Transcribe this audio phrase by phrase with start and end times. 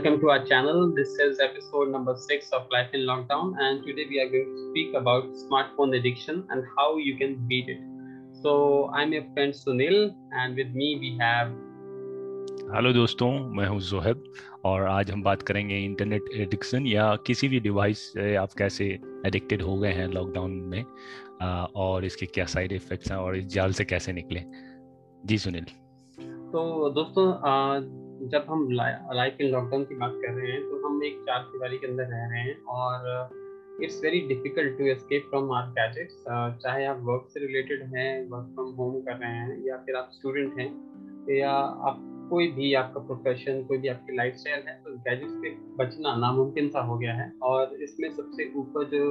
[0.00, 0.90] welcome to our channel.
[0.90, 4.70] This is episode number six of Life in Lockdown, and today we are going to
[4.70, 7.80] speak about smartphone addiction and how you can beat it.
[8.32, 11.52] So, I'm your friend Sunil, and with me we have.
[12.74, 14.24] Hello दोस्तों मैं हूँ जोहेब
[14.64, 18.86] और आज हम बात करेंगे internet addiction या किसी भी डिवाइस से आप कैसे
[19.26, 20.84] एडिक्टेड हो गए हैं लॉकडाउन में
[21.84, 24.44] और इसके क्या साइड इफेक्ट्स हैं और इस जाल से कैसे निकले
[25.26, 25.64] जी सुनील
[26.52, 27.32] तो दोस्तों
[28.22, 31.76] जब हम लाइफ इन लॉकडाउन की बात कर रहे हैं तो हम एक चार दीवारी
[31.78, 36.24] के अंदर रह रहे हैं और it's very difficult to escape from our gadgets
[36.62, 40.10] चाहे आप वर्क से रिलेटेड हैं वर्क फ्रॉम होम कर रहे हैं, या फिर आप
[40.12, 40.68] स्टूडेंट हैं,
[41.36, 45.50] या आप कोई भी आपका प्रोफेशन कोई भी आपकी लाइफ स्टाइल है तो गैजेट्स से
[45.78, 49.04] बचना नामुमकिन सा हो गया है। और इसमें सबसे ऊपर जो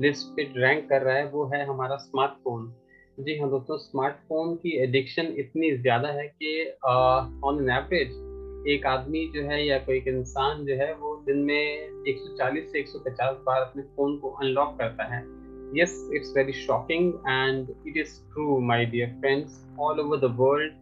[0.00, 2.72] लिस्ट पे रैंक कर रहा है, वो है हमारा स्मार्टफ़ोन
[3.18, 8.22] जी हाँ दोस्तों स्मार्टफ़ोन की एडिक्शन इतनी ज़्यादा है कि ऑन एन एवरेज
[8.68, 12.82] एक आदमी जो है या कोई एक इंसान जो है वो दिन में 140 से
[12.82, 15.22] 150 बार अपने फ़ोन को अनलॉक करता है।
[15.80, 20.72] Yes it's very shocking and it is true my dear friends all over the world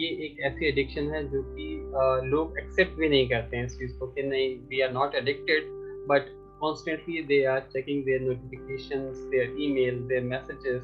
[0.00, 3.78] ये एक ऐसी एडिक्शन है जो कि uh, लोग एक्सेप्ट भी नहीं करते हैं इस
[3.78, 5.64] चीज़ को कि नहीं we are not addicted
[6.10, 10.82] but constantly they are checking their notifications their email their messages.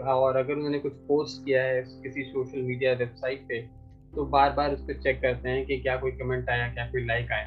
[0.00, 3.60] और अगर उन्होंने कुछ पोस्ट किया है किसी सोशल मीडिया वेबसाइट पे
[4.14, 7.04] तो बार बार उस पर चेक करते हैं कि क्या कोई कमेंट आया, क्या कोई
[7.06, 7.46] लाइक आया।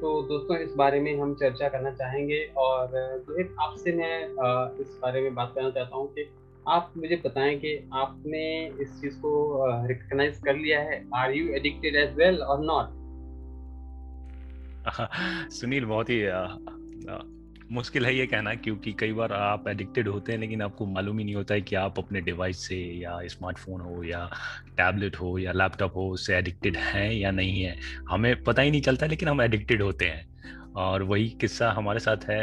[0.00, 4.22] तो दोस्तों, इस बारे में हम चर्चा करना चाहेंगे और रोहित आपसे मैं
[4.80, 6.28] इस बारे में बात करना चाहता हूँ कि
[6.66, 8.42] आप मुझे बताएँ कि आपने
[8.82, 9.30] इस चीज़ को
[9.88, 13.00] रिकग्नाइज कर लिया है। Are you addicted as well और नॉट
[15.52, 16.20] सुनील, बहुत ही
[17.72, 21.24] मुश्किल है ये कहना क्योंकि कई बार आप एडिक्टेड होते हैं, लेकिन आपको मालूम ही
[21.24, 24.30] नहीं होता है कि आप अपने डिवाइस से या स्मार्टफ़ोन हो या
[24.76, 27.76] टैबलेट हो या लैपटॉप हो, उससे एडिक्टेड हैं या नहीं है।
[28.10, 30.26] हमें पता ही नहीं चलता, लेकिन हम एडिक्टेड होते हैं।
[30.74, 32.40] और वही किस्सा हमारे साथ है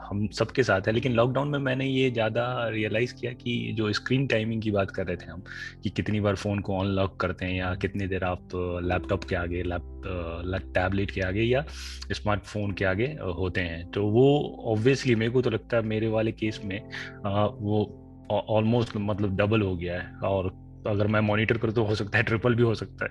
[0.00, 4.26] हम सबके साथ है। लेकिन लॉकडाउन में मैंने ये ज़्यादा रियलाइज़ किया कि जो स्क्रीन
[4.26, 5.42] टाइमिंग की बात कर रहे थे हम,
[5.82, 8.48] कि कितनी बार फ़ोन को अनलॉक करते हैं या कितनी देर आप
[8.84, 11.64] लैपटॉप के आगे लैप टैबलेट के आगे या
[12.12, 13.06] स्मार्टफ़ोन के आगे
[13.38, 14.26] होते हैं। तो वो
[14.66, 16.80] ऑब्वियसली मेरे को तो लगता है मेरे वाले केस में
[17.60, 17.84] वो
[18.30, 20.52] ऑलमोस्ट मतलब डबल हो गया है। और
[20.86, 23.10] अगर मैं मॉनिटर करूँ तो हो सकता है ट्रिपल भी हो सकता है,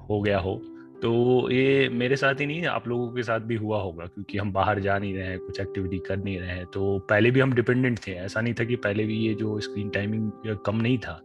[0.00, 0.60] हो गया हो।
[1.02, 4.52] तो ये मेरे साथ ही नहीं, आप लोगों के साथ भी हुआ होगा, क्योंकि हम
[4.52, 7.52] बाहर जा नहीं रहे हैं, कुछ एक्टिविटी कर नहीं रहे हैं। तो पहले भी हम
[7.52, 10.30] डिपेंडेंट थे, ऐसा नहीं था कि पहले भी ये जो स्क्रीन टाइमिंग
[10.66, 11.20] कम नहीं था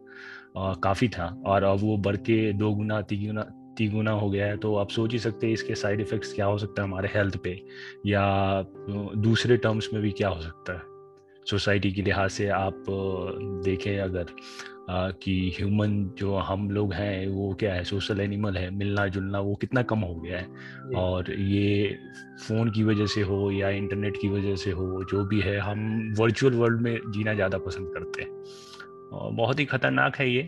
[0.84, 3.44] काफ़ी था। और अब वो बढ़ के दो गुना, तीन
[3.78, 6.58] तिगुना हो गया है तो आप सोच ही सकते हैं इसके साइड इफ़ेक्ट्स क्या हो
[6.58, 7.62] सकता है हमारे हेल्थ पे,
[8.06, 8.66] या
[9.18, 10.94] दूसरे टर्म्स में भी क्या हो सकता है।
[11.46, 12.86] सोसाइटी के लिहाज से आप
[13.66, 14.26] देखें अगर
[14.90, 19.56] कि ह्यूमन जो हम लोग हैं वो क्या है सोशल एनिमल है मिलना जुलना वो
[19.56, 21.98] कितना कम हो गया है। और ये
[22.48, 26.14] फ़ोन की वजह से हो या इंटरनेट की वजह से हो जो भी है हम
[26.20, 28.30] वर्चुअल वर्ल्ड में जीना ज़्यादा पसंद करते हैं।
[29.12, 30.42] और बहुत ही ख़तरनाक है ये।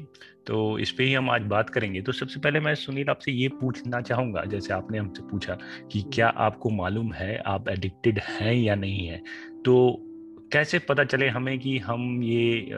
[0.47, 3.47] तो इस पर ही हम आज बात करेंगे। तो सबसे पहले मैं सुनील आपसे ये
[3.61, 5.57] पूछना चाहूँगा जैसे आपने हमसे पूछा
[5.91, 9.21] कि क्या आपको मालूम है आप एडिक्टेड हैं या नहीं है?
[9.65, 10.03] तो
[10.51, 12.71] कैसे पता चले हमें कि हम ये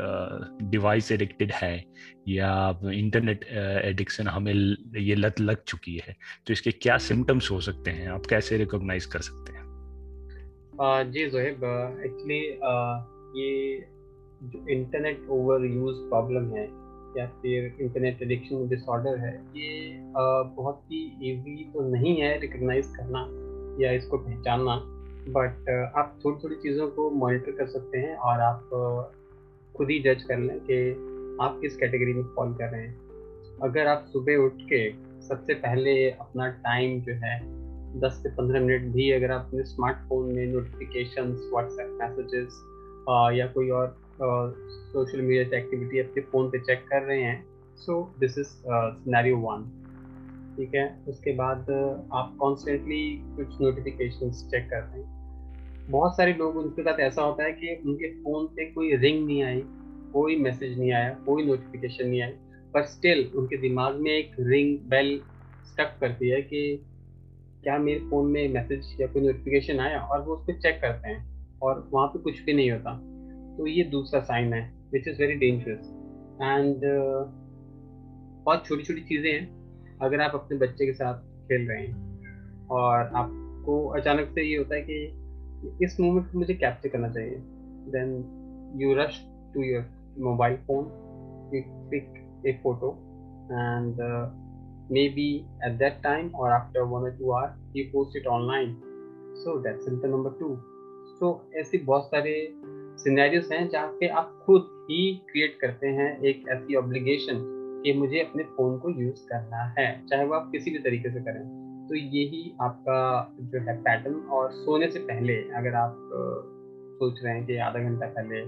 [0.61, 1.85] डिवाइस एडिक्टेड है
[2.27, 3.43] या इंटरनेट
[3.85, 4.53] एडिक्शन हमें
[4.97, 6.15] ये लत लग चुकी है?
[6.47, 8.09] तो इसके क्या सिम्टम्स हो सकते हैं?
[8.09, 9.63] आप कैसे रिकॉग्नाइज कर सकते हैं?
[10.75, 11.63] uh, जी जोहेब
[12.05, 12.41] एक्चुअली
[13.41, 13.79] ये
[14.43, 16.63] जो इंटरनेट ओवर यूज़ प्रॉब्लम है
[17.17, 22.87] या फिर इंटरनेट एडिक्शन डिसऑर्डर है ये uh, बहुत ही इजी तो नहीं है रिकॉग्नाइज
[22.87, 23.27] करना
[23.85, 24.95] या इसको पहचानना।
[25.29, 29.19] बट uh, आप थोड़ी थोड़ी चीज़ों को मॉनिटर कर सकते हैं और आप uh,
[29.77, 30.91] खुद ही जज कर लें कि
[31.41, 33.09] आप किस कैटेगरी में फॉल कर रहे हैं।
[33.63, 34.91] अगर आप सुबह उठ के
[35.27, 37.59] सबसे पहले अपना टाइम जो है
[37.99, 42.47] 10 से 15 मिनट भी अगर आप अपने स्मार्टफ़ोन में नोटिफिकेशन व्हाट्सएप मैसेजेस
[43.39, 43.97] या कोई और
[44.69, 49.75] सोशल मीडिया एक्टिविटी अपने फ़ोन पे चेक कर रहे हैं so this is scenario one
[50.57, 50.99] ठीक है?
[51.07, 51.59] उसके बाद
[52.13, 55.18] आप कॉन्स्टेंटली कुछ नोटिफिकेशन चेक कर रहे हैं।
[55.89, 59.43] बहुत सारे लोग उनके साथ ऐसा होता है कि उनके फ़ोन पे कोई रिंग नहीं
[59.43, 59.61] आई,
[60.13, 62.31] कोई मैसेज नहीं आया, कोई नोटिफिकेशन नहीं आई
[62.73, 65.19] पर स्टिल उनके दिमाग में एक रिंग बेल
[65.65, 66.61] स्टक करती है कि
[67.63, 71.09] क्या मेरे फ़ोन में मैसेज या कोई नोटिफिकेशन आया और वो उस पर चेक करते
[71.09, 72.93] हैं और वहाँ पे कुछ भी नहीं होता।
[73.57, 74.61] तो ये दूसरा साइन है
[74.93, 75.87] which is very dangerous
[76.41, 76.81] and
[78.45, 83.11] बहुत छोटी छोटी चीज़ें हैं, अगर आप अपने बच्चे के साथ खेल रहे हैं और
[83.15, 85.18] आपको अचानक से ये होता है कि
[85.83, 87.37] इस मोमेंट को मुझे कैप्चर करना चाहिए।
[87.95, 88.09] Then
[88.81, 89.23] you rush
[89.53, 89.85] to your
[90.23, 90.85] mobile phone
[91.55, 92.13] you pick
[92.47, 92.91] a photo
[93.51, 94.01] and
[94.91, 95.23] maybe
[95.65, 98.71] at that time or after one or two hours he post it online.
[99.41, 100.49] So that's symptom number two.
[101.19, 101.29] So
[101.59, 102.33] ऐसे बहुत सारे
[103.03, 107.43] scenarios हैं जहाँ पे आप खुद ही create करते हैं एक ऐसी ऑब्लिगेशन
[107.83, 111.19] कि मुझे अपने फ़ोन को यूज़ करना है, चाहे वो आप किसी भी तरीके से
[111.19, 111.43] करें।
[111.89, 115.95] तो यही आपका जो है पैटर्न और सोने से पहले अगर आप
[116.99, 118.41] सोच रहे हैं कि आधा घंटा पहले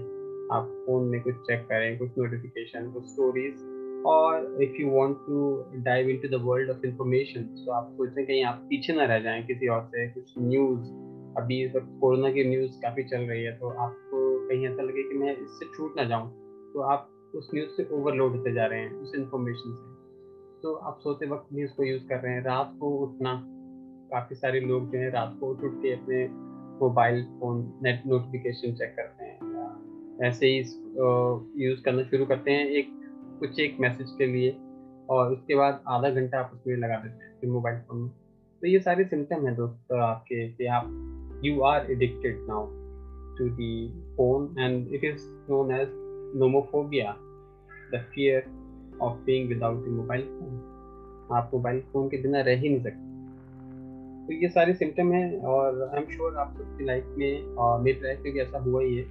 [0.54, 5.64] आप फ़ोन में कुछ चेक करें, कुछ नोटिफिकेशन कुछ स्टोरीज और if you want to
[5.84, 9.20] dive into the world of information तो आप सोच रहे कहीं आप पीछे ना रह
[9.20, 10.80] जाएँ किसी और से, कुछ न्यूज़
[11.38, 15.02] अभी इस वक्त कोरोना की न्यूज़ काफ़ी चल रही है तो आपको कहीं ऐसा लगे
[15.02, 16.28] कि मैं इससे छूट ना जाऊँ
[16.74, 19.91] तो आप उस न्यूज़ से ओवरलोड होते जा रहे हैं, उस इन्फॉर्मेशन से।
[20.62, 23.34] तो आप सोते वक्त भी को यूज़ कर रहे हैं। रात को उठना,
[24.10, 26.26] काफ़ी सारे लोग जो है रात को उठ उठ के अपने
[26.80, 30.58] mobile phone net notification check करते हैं। ऐसे ही
[31.64, 32.90] यूज़ करना शुरू करते हैं एक,
[33.40, 34.56] कुछ एक मैसेज के लिए
[35.10, 38.10] और उसके बाद आधा घंटा आप उसमें लगा देते हैं फिर मोबाइल फ़ोन में।
[38.62, 42.66] तो ये सारे सिम्टम हैं दोस्तों आपके कि आप you are addicted now
[43.38, 45.88] to the phone and it is known as
[46.40, 47.14] nomophobia
[47.94, 48.44] the fear
[49.02, 53.10] of being without mobile phone आप मोबाइल फ़ोन के बिना रह ही नहीं सकते।
[54.26, 58.00] तो ये सारे सिम्टम हैं और आई एम श्योर आप सबकी लाइफ में और मेरी
[58.02, 59.04] लाइफ में भी ऐसा हुआ ही है।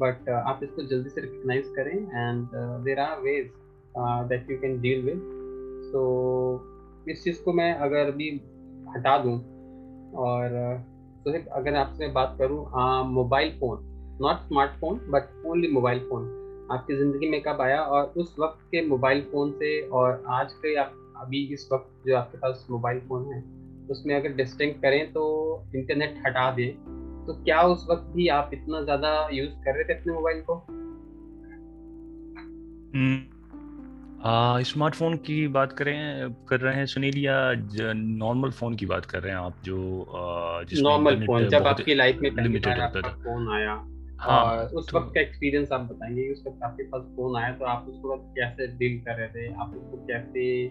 [0.00, 2.46] बट uh, आप इसको जल्दी से रिकग्नाइज करें and
[2.84, 3.50] there are ways
[4.28, 5.20] that you can deal with
[5.92, 6.00] so
[7.08, 8.30] इस चीज़ को मैं अगर अभी
[8.96, 9.36] हटा दूँ
[10.16, 10.48] और
[11.24, 12.64] तो अगर आपसे बात करूँ
[13.04, 13.78] mobile phone
[14.22, 16.24] not smartphone but only mobile phone
[16.72, 20.76] आपकी ज़िंदगी में कब आया और उस वक्त के मोबाइल फ़ोन से और आज के
[20.76, 25.24] आप अभी इस वक्त जो आपके पास मोबाइल फ़ोन है उसमें अगर डिस्टिंग करें तो
[25.76, 26.72] इंटरनेट हटा दें।
[27.26, 30.54] तो क्या उस वक्त भी आप इतना ज़्यादा यूज़ कर रहे थे अपने मोबाइल को?
[32.94, 37.52] हम्म। स्मार्टफ़ोन की बात करें कर रहे हैं सुनील या
[37.92, 40.06] नॉर्मल फ़ोन की बात कर रहे हैं आप जो
[40.82, 43.88] नॉर्मल फ़ोन जब आपकी लाइफ में लिमिटेड होता था। फ़ोन आया।
[44.18, 47.52] हाँ। और उस तो, वक्त का एक्सपीरियंस आप बताएँगे उस वक्त आपके पास फ़ोन आया
[47.54, 49.54] तो आप उस वक्त कैसे डील कर रहे थे?
[49.54, 50.68] आप उसको कैसे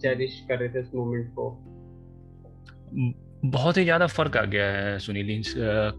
[0.00, 1.62] चेरिश कर रहे थे उस मोमेंट को?
[3.44, 5.42] बहुत ही ज़्यादा फ़र्क आ गया है सुनील इन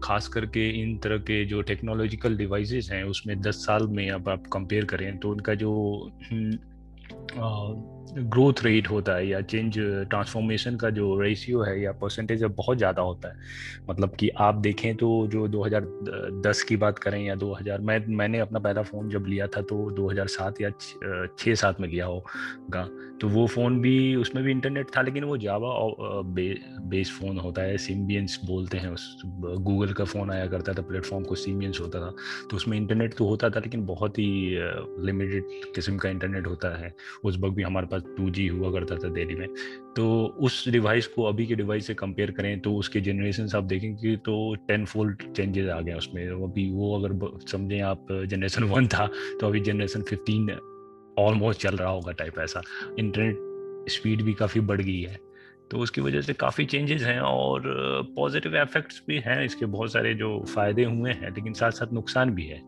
[0.04, 4.42] खास करके इन तरह के जो टेक्नोलॉजिकल डिवाइसेस हैं उसमें 10 साल में अब आप
[4.52, 5.72] कंपेयर करें तो उनका जो
[6.32, 6.58] हम्म,
[8.16, 9.74] ग्रोथ रेट होता है या चेंज
[10.10, 13.34] ट्रांसफॉर्मेशन का जो रेशियो है या परसेंटेज है बहुत ज़्यादा होता है।
[13.90, 18.58] मतलब कि आप देखें तो जो 2010 की बात करें या 2000 मैं मैंने अपना
[18.58, 20.70] पहला फ़ोन जब लिया था तो 2007 या
[21.38, 22.88] छः सात में लिया होगा।
[23.20, 25.68] तो वो फ़ोन भी उसमें भी इंटरनेट था लेकिन वो जावा
[26.24, 26.48] बे,
[26.82, 31.24] बेस फ़ोन होता है सिम्बियंस बोलते हैं उस गूगल का फ़ोन आया करता था प्लेटफॉर्म
[31.24, 32.14] को सिम्बियंस होता था।
[32.50, 34.28] तो उसमें इंटरनेट तो होता था लेकिन बहुत ही
[35.06, 36.94] लिमिटेड किस्म का इंटरनेट होता है।
[37.24, 39.48] उस वक्त भी हमारे पास टू जी हुआ करता था दिल्ली में।
[39.96, 44.16] तो उस डिवाइस को अभी के डिवाइस से कंपेयर करें तो उसके जनरेशन आप देखेंगे
[44.16, 49.06] तो टेन फोल्ड चेंजेस आ गए उसमें। अभी वो अगर समझें आप जनरेशन वन था
[49.40, 50.50] तो अभी जनरेशन फिफ्टीन
[51.18, 52.62] ऑलमोस्ट चल रहा होगा टाइप ऐसा।
[52.98, 55.18] इंटरनेट स्पीड भी काफ़ी बढ़ गई है।
[55.70, 57.62] तो उसकी वजह से काफ़ी चेंजेस हैं और
[58.16, 62.30] पॉजिटिव इफेक्ट्स भी हैं। इसके बहुत सारे जो फ़ायदे हुए हैं, लेकिन साथ साथ नुकसान
[62.30, 62.62] भी है।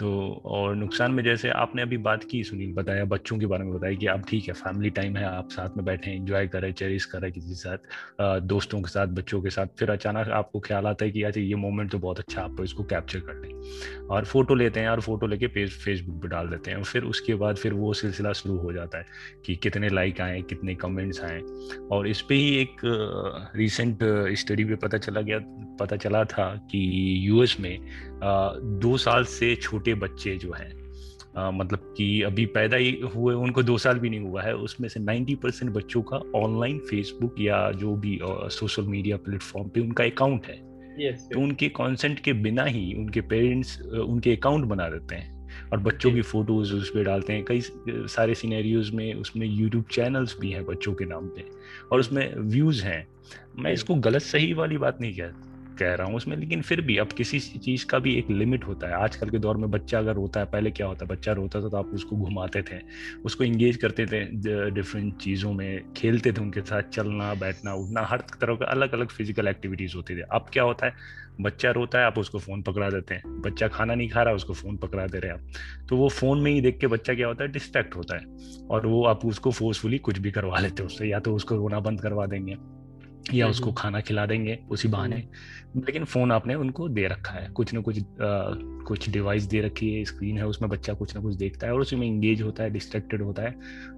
[0.00, 0.10] तो
[0.46, 3.94] और नुकसान में जैसे आपने अभी बात की सुनील बताया, बच्चों के बारे में बताया
[3.94, 7.30] कि अब ठीक है फैमिली टाइम है, आप साथ में बैठे इंजॉय करें चेरिस करें
[7.32, 11.10] किसी के साथ दोस्तों के साथ, बच्चों के साथ, फिर अचानक आपको ख्याल आता है
[11.10, 13.59] कि अच्छा ये मोमेंट तो बहुत अच्छा आपको इसको कैप्चर कर लें
[14.10, 17.34] और फ़ोटो लेते हैं और फ़ोटो लेके पेज फेसबुक पर डाल देते हैं। फिर उसके
[17.34, 19.06] बाद फिर वो सिलसिला शुरू हो जाता है
[19.46, 21.40] कि कितने लाइक आए कितने कमेंट्स आए।
[21.92, 22.76] और इस पर ही एक
[23.56, 23.98] रिसेंट
[24.38, 25.38] स्टडी में पता चला गया
[25.80, 26.80] पता चला था कि
[27.28, 27.78] यूएस में
[28.80, 30.78] दो साल से छोटे बच्चे जो हैं
[31.36, 34.88] आ, मतलब कि अभी पैदा ही हुए उनको दो साल भी नहीं हुआ है उसमें
[34.88, 40.04] से 90 परसेंट बच्चों का ऑनलाइन फेसबुक या जो भी सोशल मीडिया प्लेटफॉर्म पे उनका
[40.04, 40.69] अकाउंट है।
[41.00, 45.78] Yes, तो उनके कॉन्सेंट के बिना ही उनके पेरेंट्स उनके अकाउंट बना देते हैं और
[45.78, 50.50] बच्चों की फ़ोटोज़ उस पर डालते हैं। कई सारे सीनेरियोज में उसमें यूट्यूब चैनल्स भी
[50.50, 51.44] हैं बच्चों के नाम पे
[51.92, 53.06] और उसमें व्यूज़ हैं।
[53.58, 55.49] मैं इसको गलत सही वाली बात नहीं कहता।
[55.80, 58.86] कह रहा हूँ उसमें, लेकिन फिर भी अब किसी चीज़ का भी एक लिमिट होता
[58.86, 61.62] है। आजकल के दौर में बच्चा अगर रोता है, पहले क्या होता है बच्चा रोता
[61.62, 62.80] था तो आप उसको घुमाते थे,
[63.24, 64.24] उसको इंगेज करते थे
[64.70, 69.08] डिफरेंट चीज़ों में, खेलते थे उनके साथ, चलना, बैठना, उठना, हर तरह का अलग अलग
[69.08, 70.92] फ़िज़िकल एक्टिविटीज़ होती थी। अब क्या होता है,
[71.40, 74.54] बच्चा रोता है, आप उसको फ़ोन पकड़ा देते हैं। बच्चा खाना नहीं खा रहा, उसको
[74.54, 77.26] फ़ोन पकड़ा दे रहे हैं आप। तो वो फ़ोन में ही देख के बच्चा क्या
[77.26, 80.86] होता है डिस्ट्रैक्ट होता है। और वो आप उसको फोर्सफुली कुछ भी करवा लेते हैं
[80.86, 82.56] उससे, या तो उसको रोना बंद करवा देंगे।
[83.34, 85.28] या उसको खाना खिला देंगे उसी बहाने।
[85.76, 89.94] लेकिन फ़ोन आपने उनको दे रखा है। कुछ ना कुछ आ, कुछ डिवाइस दे रखी
[89.94, 92.62] है स्क्रीन है उसमें बच्चा कुछ ना कुछ देखता है और उसी में इंगेज होता
[92.62, 93.54] है डिस्ट्रैक्टेड होता है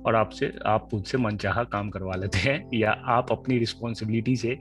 [0.07, 4.55] और आपसे आप उससे मनचाहा काम करवा लेते हैं या आप अपनी रिस्पॉन्सिबिलिटी से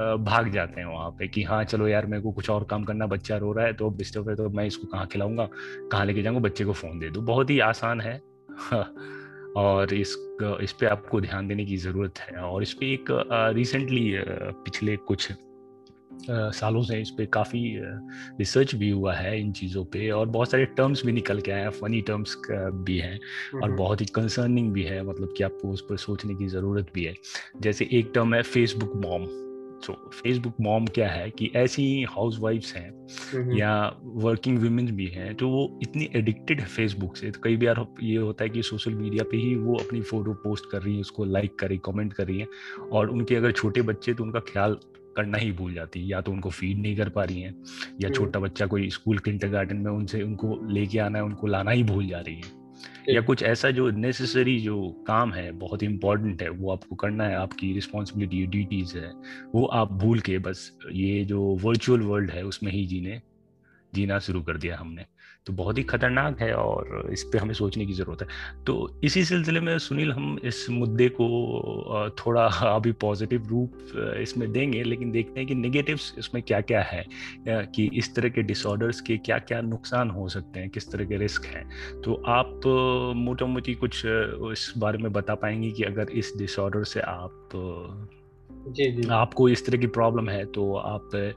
[0.00, 3.06] भाग जाते हैं वहाँ पे कि हाँ चलो यार मेरे को कुछ और काम करना
[3.06, 5.48] बच्चा रो रहा है तो अब डिस्टर्ब है तो मैं इसको कहाँ खिलाऊँगा?
[5.92, 6.40] कहाँ लेके जाऊँगा?
[6.40, 8.20] बच्चे को फ़ोन दे दूँ। बहुत ही आसान है।
[9.56, 10.16] और इस
[10.62, 13.04] इस पे आपको ध्यान देने की ज़रूरत है। और इस पे एक
[13.56, 14.12] रिसेंटली
[14.64, 15.28] पिछले कुछ
[16.30, 17.60] सालों से इस पर काफ़ी
[18.38, 21.62] रिसर्च भी हुआ है इन चीज़ों पे और बहुत सारे टर्म्स भी निकल के आए
[21.62, 23.18] हैं। फनी टर्म्स भी हैं
[23.62, 27.04] और बहुत ही कंसर्निंग भी है। मतलब कि आपको उस पर सोचने की ज़रूरत भी
[27.04, 27.14] है।
[27.60, 29.26] जैसे एक टर्म है Facebook mom
[29.82, 35.34] so Facebook mom क्या है कि ऐसी हाउस वाइफ्स हैं या वर्किंग वुमेन भी हैं
[35.34, 38.94] तो वो इतनी एडिक्टेड है फेसबुक से। तो कई बार ये होता है कि सोशल
[38.94, 42.12] मीडिया पे ही वो अपनी फ़ोटो पोस्ट कर रही है उसको लाइक कर रही कमेंट
[42.12, 42.46] कर रही है
[42.92, 44.78] और उनके अगर छोटे बच्चे तो उनका ख्याल
[45.16, 47.54] करना ही भूल जाती है। या तो उनको फ़ीड नहीं कर पा रही हैं
[48.00, 51.82] या छोटा बच्चा कोई स्कूल किंडर में उनसे उनको लेके आना है उनको लाना ही
[51.82, 52.65] भूल जा रही है।
[53.08, 57.36] या कुछ ऐसा जो नेसेसरी जो काम है बहुत इंपॉर्टेंट है वो आपको करना है
[57.36, 59.10] आपकी रिस्पॉन्सिबिलिटी ड्यूटीज़ है
[59.54, 63.20] वो आप भूल के बस ये जो वर्चुअल वर्ल्ड है उसमें ही जीने
[63.94, 65.04] जीना शुरू कर दिया हमने।
[65.46, 68.28] तो बहुत ही खतरनाक है और इस पर हमें सोचने की ज़रूरत है।
[68.64, 73.72] तो इसी सिलसिले में सुनील हम इस मुद्दे को थोड़ा अभी पॉजिटिव रूप
[74.20, 77.06] इसमें देंगे लेकिन देखते हैं कि नेगेटिव्स इसमें क्या क्या है
[77.48, 81.16] कि इस तरह के डिसऑर्डर्स के क्या क्या नुकसान हो सकते हैं किस तरह के
[81.16, 82.60] रिस्क हैं। तो आप
[83.16, 87.50] मोटा मोटी कुछ इस बारे में बता पाएँगे कि अगर इस डिसऑर्डर से आप
[88.68, 91.34] जी जी। आपको इस तरह की प्रॉब्लम है तो आप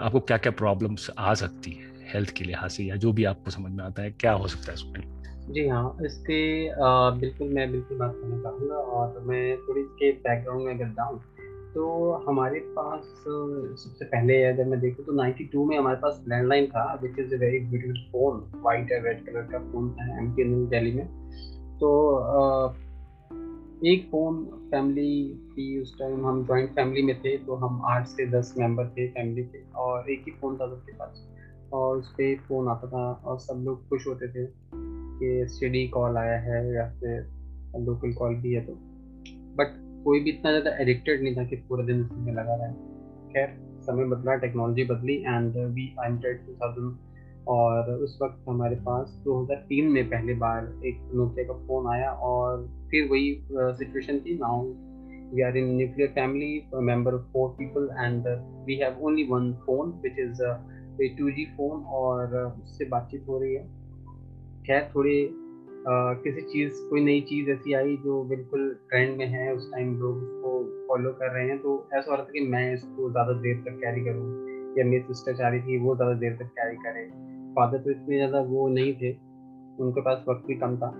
[0.00, 1.89] आपको क्या क्या प्रॉब्लम्स आ सकती हैं?
[2.14, 4.72] हेल्थ के लिहाज से या जो भी आपको समझ में आता है, क्या हो सकता
[4.72, 5.02] है उसमें?
[5.50, 6.40] जी हाँ इसके
[7.20, 11.20] बिल्कुल मैं बिल्कुल बात करना चाहूँगा और मैं थोड़ी इसके बैकग्राउंड में अगर जाऊँ
[11.74, 13.02] तो हमारे पास,
[13.82, 17.38] सबसे पहले अगर मैं देखूँ तो 92 में हमारे पास लैंडलाइन था which is a
[17.38, 21.06] very beautiful phone white and red colour का फ़ोन था एम टी दिल्ली में।
[21.80, 21.90] तो
[23.86, 28.26] एक फ़ोन फैमिली थी उस टाइम हम जॉइंट फैमिली में थे तो हम आठ से
[28.26, 31.26] दस मेंबर थे फैमिली के और एक ही फ़ोन था सबके पास।
[31.72, 34.46] और उस पर फ़ोन आता था और सब लोग खुश होते थे
[35.20, 37.28] कि स्टडी कॉल आया है या फिर
[37.80, 38.72] लोकल कॉल भी है तो।
[39.56, 42.74] बट कोई भी इतना ज़्यादा एडिक्टेड नहीं था कि पूरे दिन उसमें लगा रहा। है
[43.28, 46.96] खैर, समय बदला टेक्नोलॉजी बदली and we entered two thousand
[47.48, 52.66] और उस वक्त हमारे पास 2003 में पहली बार एक नोकिया का फ़ोन आया और
[52.90, 54.62] फिर वही सिचुएशन थी। Now
[55.34, 58.24] we are in nuclear family member of four people and
[58.66, 60.42] we have only one phone which is
[61.00, 63.62] पे टू जी फ़ोन और उससे बातचीत हो रही है।
[64.64, 65.28] खैर, थोड़ी
[65.86, 70.16] किसी चीज़, कोई नई चीज़ ऐसी आई जो बिल्कुल ट्रेंड में है, उस टाइम लोग
[70.16, 70.50] उसको
[70.88, 73.78] फॉलो कर रहे हैं तो ऐसा हो रहा था कि मैं इसको ज़्यादा देर तक
[73.80, 74.26] कैरी करूँ,
[74.78, 77.06] या मेरी सिस्टर चाह रही थी, वो ज़्यादा देर तक कैरी करे।
[77.54, 79.12] फादर तो इतने ज़्यादा वो नहीं थे,
[79.78, 80.90] उनके पास वक्त भी कम था।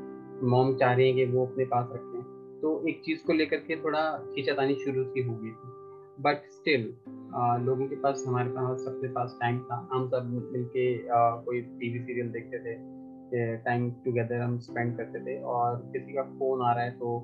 [0.47, 2.23] मॉम चाह रही है कि वो अपने पास रखें।
[2.61, 5.78] तो एक चीज़ को लेकर के थोड़ा खींचातानी शुरू सी हो गई थी
[6.24, 6.82] बट स्टिल
[7.66, 10.84] लोगों के पास हमारे पास सबके पास टाइम था। हम सब मिलके
[11.44, 16.62] कोई टीवी सीरियल देखते थे टाइम टुगेदर हम स्पेंड करते थे। और किसी का फ़ोन
[16.62, 17.16] आ रहा है तो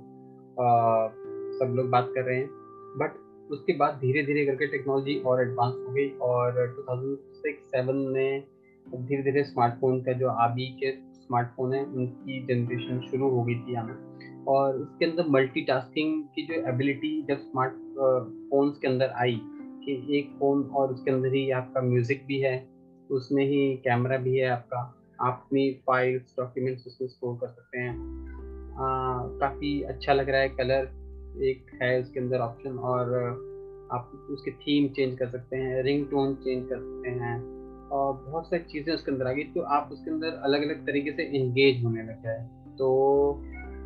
[0.60, 0.66] आ,
[1.58, 2.48] सब लोग बात कर रहे हैं।
[3.00, 8.44] बट उसके बाद धीरे धीरे करके टेक्नोलॉजी और एडवांस हो गई और 2006-7 में
[8.86, 13.74] धीरे धीरे स्मार्टफ़ोन का जो अभी के स्मार्टफ़ोन है उनकी जनरेशन शुरू हो गई थी
[13.74, 19.40] हमें और उसके अंदर मल्टीटास्किंग की जो एबिलिटी जब स्मार्ट फोन्स के अंदर आई
[19.84, 22.56] कि एक फ़ोन और उसके अंदर ही आपका म्यूज़िक भी है,
[23.10, 24.78] उसमें ही कैमरा भी है आपका,
[25.20, 27.94] आप अपनी फाइल्स डॉक्यूमेंट्स उसमें स्टोर कर सकते हैं।
[29.40, 30.88] काफ़ी अच्छा लग रहा है कलर
[31.44, 33.14] एक है उसके अंदर ऑप्शन और
[33.92, 37.36] आप उसके थीम चेंज कर सकते हैं रिंग टोन चेंज कर सकते हैं
[37.88, 41.12] और बहुत सारी चीज़ें उसके अंदर आ गई तो आप उसके अंदर अलग अलग तरीके
[41.12, 42.88] से इंगेज होने लग जाए। तो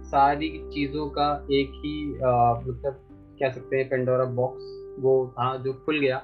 [0.07, 3.10] सारी चीज़ों का एक ही मतलब
[3.41, 4.65] कह सकते हैं पेंडोरा बॉक्स
[5.01, 6.23] वो था जो खुल गया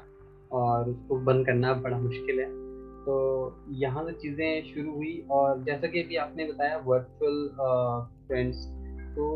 [0.53, 2.47] और उसको बंद करना बड़ा मुश्किल है।
[3.05, 3.15] तो
[3.75, 7.49] यहाँ से चीज़ें शुरू हुई और जैसा कि अभी आपने बताया वर्चुअल
[8.29, 8.67] फ्रेंड्स
[9.17, 9.29] तो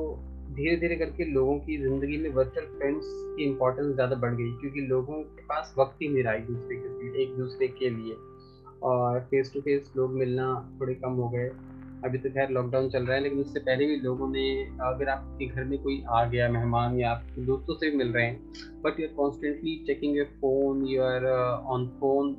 [0.55, 3.07] धीरे धीरे करके लोगों की ज़िंदगी में वर्चुअल फ्रेंड्स
[3.37, 6.77] की इम्पोर्टेंस ज़्यादा बढ़ गई क्योंकि लोगों के पास वक्त ही नहीं रहा एक दूसरे
[6.77, 8.17] के लिए, एक दूसरे के लिए।
[8.83, 10.47] और फेस टू फेस लोग मिलना
[10.81, 11.49] थोड़े कम हो गए।
[12.05, 14.45] अभी तो खैर लॉकडाउन चल रहा है, लेकिन उससे पहले भी लोगों ने,
[14.83, 18.81] अगर आपके घर में कोई आ गया मेहमान या आप दोस्तों से मिल रहे हैं
[18.83, 21.27] but you are constantly checking your phone you are
[21.67, 22.35] on phone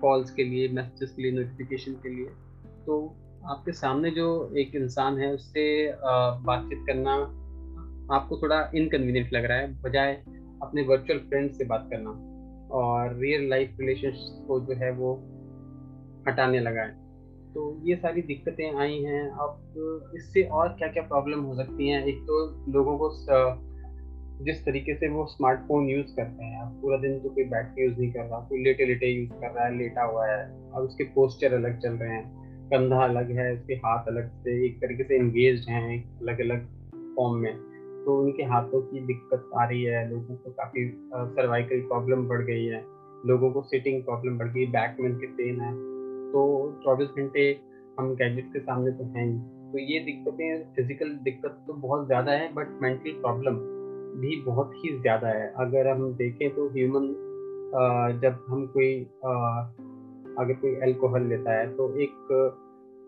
[0.00, 2.26] calls के लिए मैसेजेस के लिए नोटिफिकेशन के लिए
[2.86, 3.00] तो
[3.50, 4.26] आपके सामने जो
[4.58, 7.14] एक इंसान है, उससे बातचीत करना
[8.10, 10.12] आपको थोड़ा इनकन्वीनियंट लग रहा है, बजाय
[10.62, 12.10] अपने वर्चुअल फ्रेंड से बात करना,
[12.72, 15.14] और रियल लाइफ रिलेशन को जो है वो
[16.28, 17.03] हटाने लगा है।
[17.54, 22.04] तो ये सारी दिक्कतें आई हैं। अब इससे और क्या क्या प्रॉब्लम हो सकती हैं?
[22.04, 22.38] एक तो
[22.72, 23.10] लोगों को
[24.44, 27.98] जिस तरीके से वो स्मार्टफ़ोन यूज़ करते हैं पूरा दिन तो कोई बैठ के यूज़
[27.98, 31.04] नहीं कर रहा, कोई लेटे लेटे यूज़ कर रहा है, लेटा हुआ है अब उसके
[31.04, 35.16] पोस्चर अलग चल रहे हैं। कंधा अलग है, उसके हाथ अलग से, एक तरीके से
[35.16, 36.66] इंगेज हैं अलग अलग
[37.16, 37.56] फॉर्म में।
[38.04, 42.64] तो उनके हाथों की दिक्कत आ रही है, लोगों को काफ़ी सर्वाइकल प्रॉब्लम बढ़ गई
[42.64, 42.84] है।
[43.26, 45.93] लोगों को सिटिंग प्रॉब्लम बढ़ गई बैक में उनके पेन है।
[46.34, 46.44] तो
[46.84, 47.42] चौबीस घंटे
[47.98, 49.28] हम गैजेट के सामने तो हैं
[49.72, 53.56] तो ये दिक्कतें फ़िज़िकल दिक्कत तो बहुत ज़्यादा है बट मेंटल प्रॉब्लम
[54.20, 57.06] भी बहुत ही ज़्यादा है। अगर हम देखें तो ह्यूमन
[58.22, 58.92] जब हम कोई
[60.36, 62.28] अगर कोई अल्कोहल लेता है तो एक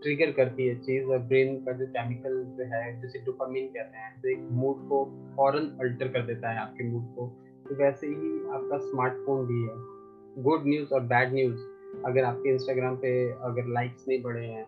[0.03, 4.21] ट्रिगर करती है चीज़, और ब्रेन का जो केमिकल जो है, जैसे डोपामिन कहते हैं
[4.23, 5.05] तो एक मूड को
[5.37, 7.27] फॉरन अल्टर कर देता है आपके मूड को।
[7.67, 11.57] तो वैसे ही आपका स्मार्टफ़ोन भी है। गुड न्यूज़ और बैड न्यूज़
[12.05, 13.11] अगर आपके इंस्टाग्राम पे
[13.45, 14.65] अगर लाइक्स नहीं बढ़े हैं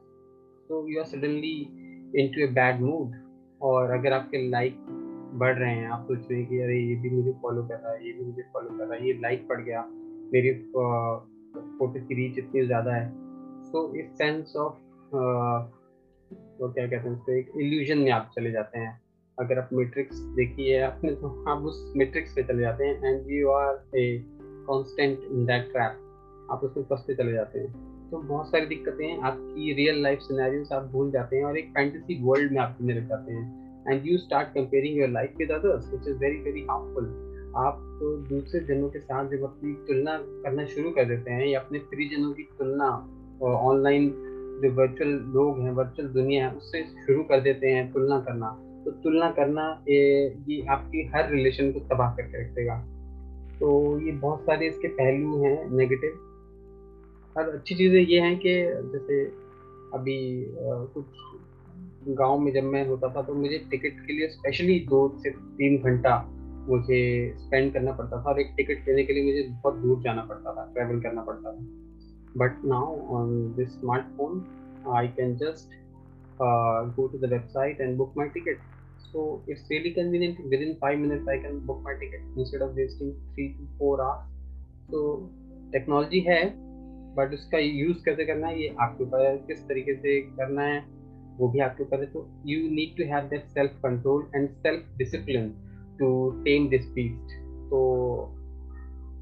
[0.68, 1.56] तो you are suddenly
[2.34, 3.14] into a bad mood
[3.60, 4.76] और अगर आपके लाइक
[5.34, 7.92] बढ़ रहे हैं, आप सोच रहे हैं कि अरे ये भी मुझे फॉलो कर रहा
[7.92, 9.84] है, ये भी मुझे फॉलो कर रहा है, ये लाइक बढ़ गया,
[10.32, 10.52] मेरी
[11.78, 13.08] फ़ोटो की रीच इतनी ज़्यादा है
[13.64, 14.74] सो इस सेंस ऑफ़
[16.60, 19.00] वो क्या कहते हैं उसको, एक इल्यूजन में आप चले जाते हैं।
[19.38, 23.50] अगर आप मेट्रिक्स देखिए, आपने तो आप उस मेट्रिक्स पे चले जाते हैं and you
[23.50, 24.06] are a
[24.66, 26.04] constant in that trap
[26.50, 27.72] आप उसमें फंसते चले जाते हैं।
[28.10, 31.70] तो बहुत सारी दिक्कतें हैं, आपकी रियल लाइफ सिनेरियोस आप भूल जाते हैं और एक
[31.70, 35.50] फैंटेसी वर्ल्ड में आप जीने लग जाते हैं। And you start comparing your life with
[35.52, 37.06] others which is very very harmful
[37.56, 41.60] आप तो दूसरे जनों के साथ जब अपनी तुलना करना शुरू कर देते हैं या
[41.60, 42.88] अपने प्रियजनों की तुलना
[43.42, 44.08] ऑनलाइन
[44.62, 48.48] जो वर्चुअल लोग हैं वर्चुअल दुनिया है, उससे शुरू कर देते हैं तुलना करना।
[48.84, 52.76] तो तुलना करना ये आपकी हर रिलेशन को तबाह करके रखेगा
[53.60, 53.68] तो
[54.00, 56.10] ये बहुत सारे इसके पहलू हैं नेगेटिव
[57.38, 58.54] और अच्छी चीज़ें ये हैं कि
[58.92, 59.24] जैसे
[59.94, 60.46] अभी
[60.94, 61.04] कुछ
[62.08, 65.78] गाँव में जब मैं होता था तो मुझे टिकट के लिए स्पेशली दो से तीन
[65.78, 66.30] घंटा
[66.68, 70.22] मुझे स्पेंड करना पड़ता था और एक टिकट लेने के लिए मुझे बहुत दूर जाना
[70.22, 71.58] पड़ता था ट्रैवल करना पड़ता था।
[72.36, 74.44] But now on this smartphone
[74.96, 75.70] I can just
[76.96, 78.58] go to the website and book my ticket
[78.98, 83.12] so it's really convenient within five minutes I can book my ticket instead of wasting
[83.12, 84.34] three to four hours
[84.90, 85.30] तो
[85.72, 86.67] technology है
[87.16, 88.62] but उसका use कैसे करना है?
[88.62, 90.84] ये आपके ऊपर है। किस तरीके से करना है?
[91.38, 94.96] वो भी आपके ऊपर है। तो you need to have that self control and self
[94.98, 95.54] discipline
[95.98, 97.36] to tame this beast
[97.70, 97.80] तो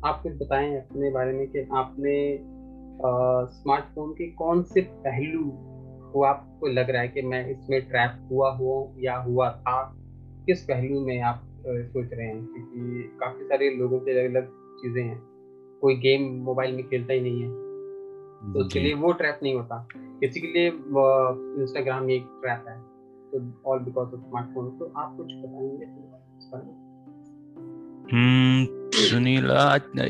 [0.05, 2.16] आप कुछ बताएँ अपने बारे में कि आपने
[3.53, 5.44] स्मार्टफ़ोन के कौन से पहलू
[6.12, 9.96] को आपको लग रहा है कि मैं इसमें ट्रैप हुआ हो या हुआ था?
[10.46, 12.44] किस पहलू में आप सोच रहे हैं?
[12.44, 14.49] क्योंकि काफ़ी सारे लोगों के अलग अलग
[14.83, 15.22] चीज़ें हैं।
[15.81, 17.65] कोई गेम मोबाइल में खेलता ही नहीं है।
[18.44, 20.68] तो उसके लिए वो ट्रैप नहीं होता। किसी के लिए
[21.62, 22.96] इंस्टाग्राम एक ट्रैप है।
[23.31, 26.07] तो ऑल बिकॉज़ ऑफ़ स्मार्टफ़ोन तो आप कुछ बताएँगे
[28.16, 29.50] हम्म सुनील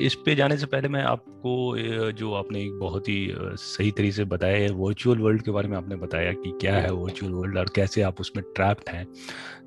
[0.01, 4.25] इस पे जाने से पहले मैं आपको जो आपने एक बहुत ही सही तरीके से
[4.27, 7.71] बताया है वर्चुअल वर्ल्ड के बारे में आपने बताया कि क्या है वर्चुअल वर्ल्ड और
[7.77, 9.07] कैसे आप उसमें ट्रैप्ड हैं।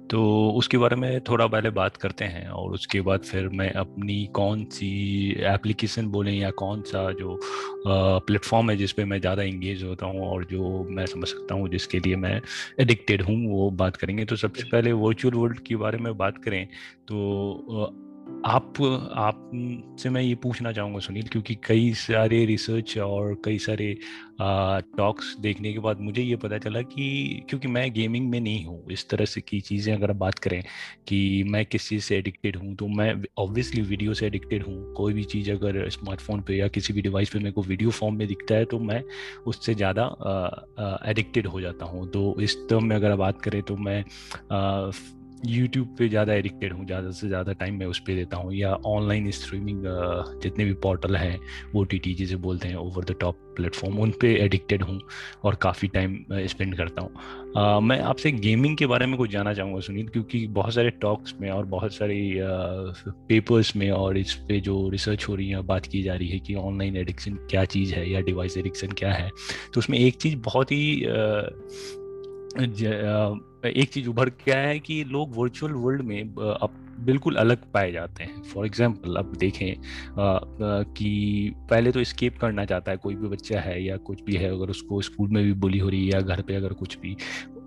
[0.09, 0.19] तो
[0.57, 4.63] उसके बारे में थोड़ा पहले बात करते हैं और उसके बाद फिर मैं अपनी कौन
[4.65, 4.89] सी
[5.47, 7.39] एप्लीकेशन बोलें या कौन सा जो
[7.87, 11.69] प्लेटफॉर्म है जिस पे मैं ज़्यादा इंगेज होता हूँ और जो मैं समझ सकता हूँ,
[11.69, 12.39] जिसके लिए मैं
[12.81, 16.65] एडिक्टेड हूँ, वो बात करेंगे। तो सबसे पहले वर्चुअल वर्ल्ड के बारे में बात करें
[17.07, 18.08] तो
[18.45, 18.73] आप
[19.17, 19.49] आप
[19.99, 23.93] से मैं ये पूछना चाहूँगा सुनील, क्योंकि कई सारे रिसर्च और कई सारे
[24.97, 28.91] टॉक्स देखने के बाद मुझे ये पता चला कि क्योंकि मैं गेमिंग में नहीं हूँ,
[28.91, 30.61] इस तरह से की चीज़ें अगर बात करें
[31.07, 35.13] कि मैं किस चीज़ से एडिक्टेड हूँ तो मैं ऑब्वियसली वीडियो से एडिक्टेड हूँ। कोई
[35.13, 38.27] भी चीज़ अगर स्मार्टफ़ोन पे या किसी भी डिवाइस पे मेरे को वीडियो फॉर्म में
[38.27, 39.03] दिखता है तो मैं
[39.47, 40.03] उससे ज़्यादा
[41.09, 44.03] एडिक्टेड हो जाता हूँ। तो इस टर्म में अगर बात करें तो मैं
[45.47, 48.73] यूट्यूब पे ज़्यादा एडिक्टेड हूँ, ज़्यादा से ज़्यादा टाइम मैं उस पर देता हूँ या
[48.87, 49.83] ऑनलाइन स्ट्रीमिंग
[50.43, 51.39] जितने भी पोर्टल हैं
[51.75, 54.99] ओ टी टी जिसे बोलते हैं ओवर द टॉप प्लेटफॉर्म उन पर एडिक्टेड हूँ
[55.43, 59.79] और काफ़ी टाइम स्पेंड करता हूँ। मैं आपसे गेमिंग के बारे में कुछ जानना चाहूँगा
[59.79, 62.17] सुनील, क्योंकि बहुत सारे टॉक्स में और बहुत सारे
[63.29, 66.39] पेपर्स में और इस पर जो रिसर्च हो रही है, बात की जा रही है
[66.39, 69.29] कि ऑनलाइन एडिक्शन क्या चीज़ है या डिवाइस एडिक्शन क्या है
[69.73, 70.95] तो उसमें एक चीज़ बहुत ही
[72.57, 77.91] एक चीज़ उभर के आया है कि लोग वर्चुअल वर्ल्ड में अब बिल्कुल अलग पाए
[77.91, 80.39] जाते हैं। फॉर एग्ज़ाम्पल अब देखें आ, आ,
[80.83, 84.51] कि पहले तो स्केप करना चाहता है कोई भी बच्चा है या कुछ भी है
[84.51, 87.17] अगर उसको स्कूल में भी बुली हो रही है या घर पे अगर कुछ भी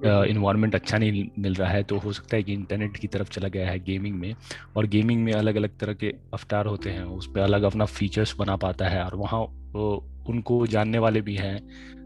[0.05, 3.49] इन्वायरमेंट अच्छा नहीं मिल रहा है तो हो सकता है कि इंटरनेट की तरफ़ चला
[3.49, 4.35] गया है गेमिंग में
[4.77, 8.37] और गेमिंग में अलग अलग तरह के अवतार होते हैं उस पर अलग अपना फीचर्स
[8.37, 9.47] बना पाता है और वहाँ
[10.29, 11.57] उनको जानने वाले भी हैं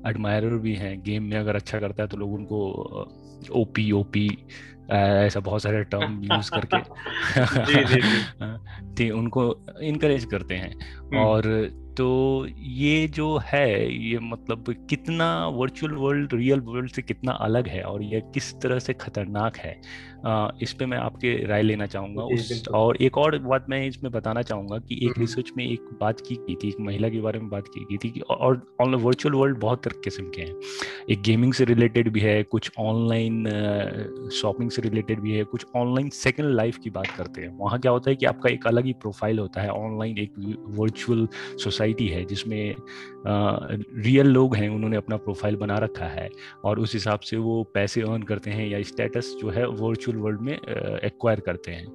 [0.09, 2.61] एडमायरर भी हैं गेम में अगर अच्छा करता है तो लोग उनको
[3.53, 4.29] ओ पी ओ पी
[4.91, 6.79] ऐसा बहुत सारे टर्म यूज़ करके
[7.65, 9.11] जी, जी, जी.
[9.11, 9.45] उनको
[9.83, 11.43] इनकरेज करते हैं हम्म। और
[11.97, 12.07] तो
[12.59, 18.03] ये जो है ये मतलब कितना वर्चुअल वर्ल्ड रियल वर्ल्ड से कितना अलग है और
[18.03, 19.81] ये किस तरह से खतरनाक है
[20.63, 24.43] इस पे मैं आपके राय लेना चाहूँगा उस और एक और बात मैं इसमें बताना
[24.43, 27.49] चाहूँगा कि एक रिसर्च में एक बात की गई थी एक महिला के बारे में
[27.51, 30.55] बात की गई थी कि और ऑनलाइन वर्चुअल वर्ल्ड बहुत तरह किस्म के हैं।
[31.11, 33.45] एक गेमिंग से रिलेटेड भी है कुछ ऑनलाइन
[34.33, 37.93] शॉपिंग से रिलेटेड भी है कुछ ऑनलाइन सेकेंड लाइफ की बात करते हैं। वहाँ क्या
[37.93, 40.35] होता है कि आपका एक अलग ही प्रोफ़ाइल होता है ऑनलाइन एक
[40.79, 41.29] वर्चुअल
[41.63, 42.75] सोसाइटी है जिसमें
[43.27, 46.29] रियल लोग हैं उन्होंने अपना प्रोफ़ाइल बना रखा है
[46.65, 50.41] और उस हिसाब से वो पैसे अर्न करते हैं या स्टेटस जो है वर्चुअल वर्ल्ड
[50.41, 51.87] में एक्वायर करते हैं।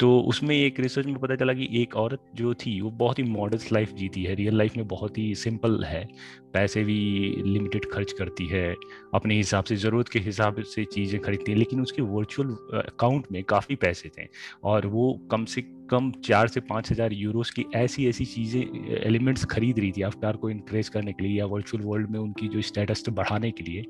[0.00, 3.24] तो उसमें एक रिसर्च में पता चला कि एक औरत जो थी, वो बहुत ही
[3.24, 6.06] मॉडर्स लाइफ जीती है। रियल लाइफ में बहुत ही सिंपल है।
[6.52, 6.98] पैसे भी
[7.46, 8.74] लिमिटेड खर्च करती है।
[9.14, 13.42] अपने हिसाब से, ज़रूरत के हिसाब से चीज़ें खरीदती है, लेकिन उसके वर्चुअल अकाउंट में
[13.44, 14.26] काफ़ी पैसे थे।
[14.64, 18.60] और वो कम से कम चार से पाँच हज़ार यूरोस की ऐसी ऐसी चीज़ें
[18.96, 22.48] एलिमेंट्स खरीद रही थी अफ्तार को इंक्रेज करने के लिए या वर्चुअल वर्ल्ड में उनकी
[22.48, 23.82] जो स्टेटस बढ़ाने के लिए।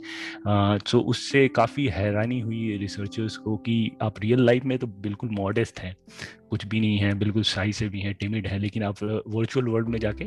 [0.90, 5.80] तो उससे काफ़ी हैरानी हुई रिसर्चर्स को कि आप रियल लाइफ में तो बिल्कुल मॉडेस्ट
[5.80, 5.96] हैं,
[6.50, 9.88] कुछ भी नहीं है, बिल्कुल शाही से भी हैं टिमिड है, लेकिन आप वर्चुअल वर्ल्ड
[9.88, 10.24] में जाके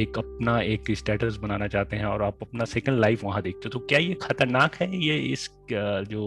[0.00, 3.70] एक अपना एक स्टेटस बनाना चाहते हैं और आप अपना सेकंड लाइफ वहाँ देखते हो।
[3.70, 6.24] तो क्या ये खतरनाक है ये, इस जो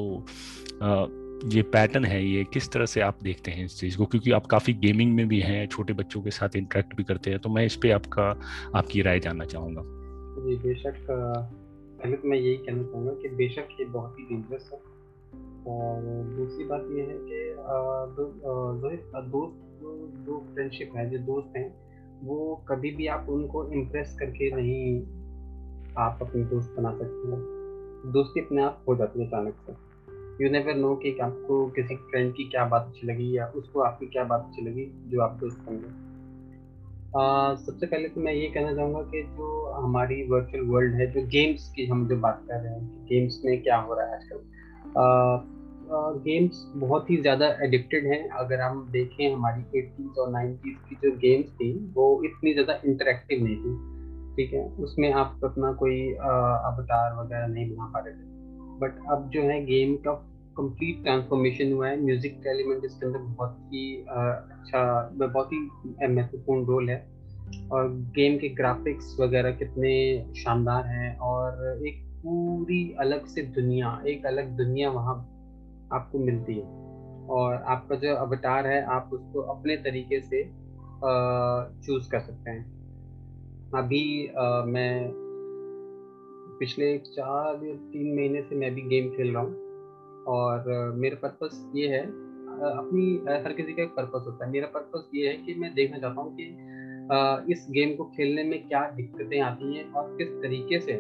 [1.46, 4.06] ये पैटर्न है, ये किस तरह से आप देखते हैं इस चीज़ को?
[4.06, 7.40] क्योंकि आप काफ़ी गेमिंग में भी हैं, छोटे बच्चों के साथ इंटरेक्ट भी करते हैं
[7.40, 8.30] तो मैं इस पर आपका,
[8.76, 9.82] आपकी राय जानना चाहूँगा।
[10.44, 14.80] जी, बेशक पहले तो मैं यही कहना चाहूँगा कि बेशक ये बहुत ही डेंजरस है।
[15.68, 16.02] और
[16.38, 17.54] दूसरी बात ये है कि
[19.32, 21.70] दोस्त, जो जो फ्रेंडशिप है, जो दोस्त हैं,
[22.24, 25.02] वो कभी भी आप उनको इम्प्रेस करके नहीं
[25.98, 27.42] आप अपने दोस्त बना सकते हैं।
[28.12, 29.87] दोस्ती अपने आप हो जाती है अचानक से।
[30.42, 34.08] यू नेवर नो कि आपको किसी फ्रेंड की क्या बात अच्छी लगी या उसको आपकी
[34.08, 36.06] क्या बात अच्छी लगी जो आपको गए
[37.58, 41.68] सबसे पहले तो मैं ये कहना चाहूँगा कि जो हमारी वर्चुअल वर्ल्ड है, जो गेम्स
[41.76, 44.40] की हम जो बात कर रहे हैं गेम्स में क्या हो रहा है आजकल
[46.24, 51.12] गेम्स बहुत ही ज़्यादा एडिक्टेड हैं। अगर हम देखें हमारी एटीज़ और नाइन्टीज़ की जो
[51.18, 53.76] गेम्स थी, वो इतनी ज़्यादा इंटरेक्टिव नहीं थी,
[54.36, 54.64] ठीक है?
[54.86, 58.37] उसमें आप अपना कोई अवतार वगैरह नहीं बना पा रहे थे।
[58.80, 60.12] बट अब जो है गेम का
[60.58, 64.82] कंप्लीट ट्रांसफॉर्मेशन हुआ है। म्यूज़िक का एलिमेंट इसके अंदर बहुत ही अच्छा
[65.14, 65.60] बहुत ही
[66.08, 67.06] महत्वपूर्ण रोल है।
[67.72, 69.94] और गेम के ग्राफिक्स वगैरह कितने
[70.36, 75.16] शानदार हैं और एक पूरी अलग से दुनिया, एक अलग दुनिया वहाँ
[75.94, 76.66] आपको मिलती है।
[77.30, 80.44] और आपका जो अवतार है, आप उसको अपने तरीके से
[81.86, 82.66] चूज़ कर सकते हैं।
[83.76, 84.04] अभी
[84.68, 85.27] मैं
[86.60, 89.66] पिछले चार तीन महीने से मैं भी गेम खेल रहा हूँ।
[90.28, 93.04] और मेरा पर्पस ये है अपनी
[93.44, 96.22] हर किसी का एक पर्पस होता है। मेरा पर्पस ये है कि मैं देखना चाहता
[96.22, 101.00] हूँ कि इस गेम को खेलने में क्या दिक्कतें आती हैं और किस तरीके से।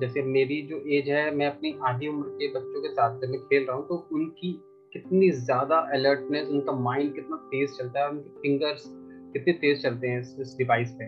[0.00, 3.40] जैसे मेरी जो एज है, मैं अपनी आधी उम्र के बच्चों के साथ जब मैं
[3.40, 4.52] खेल रहा हूँ तो उनकी
[4.92, 8.84] कितनी ज़्यादा अलर्टनेस उनका माइंड कितना तेज़ चलता है, उनके फिंगर्स
[9.32, 11.04] कितने तेज़ चलते हैं इस डिवाइस पे।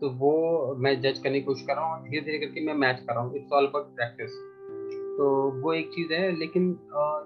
[0.00, 3.00] तो वो मैं जज करने की कोशिश कर रहा हूँ धीरे धीरे करके मैं मैच
[3.00, 4.36] कर रहा हूँ। इट्स ऑल अबाउट प्रैक्टिस
[5.18, 5.28] तो
[5.62, 6.72] वो एक चीज़ है, लेकिन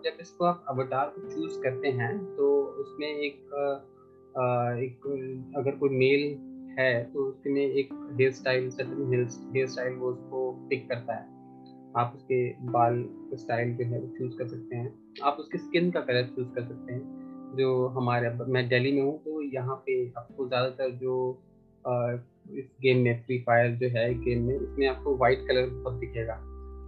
[0.05, 2.49] जब इसको आप अवतार को चूज़ करते हैं तो
[2.83, 3.35] उसमें एक
[4.79, 5.07] एक,
[5.57, 6.23] अगर कोई मेल
[6.79, 9.13] है तो उसमें एक hair style certain
[9.53, 11.31] hair style वो उसको पिक करता है।
[11.97, 12.39] आप उसके
[12.73, 13.05] बाल
[13.35, 14.93] स्टाइल जो है वो चूज़ कर सकते हैं।
[15.25, 19.19] आप उसके स्किन का कलर चूज़ कर सकते हैं। जो हमारे, मैं दिल्ली में हूँ
[19.25, 21.17] तो यहाँ पे आपको ज़्यादातर जो
[22.59, 26.39] इस गेम में फ्री फायर जो है गेम में उसमें आपको वाइट कलर बहुत दिखेगा।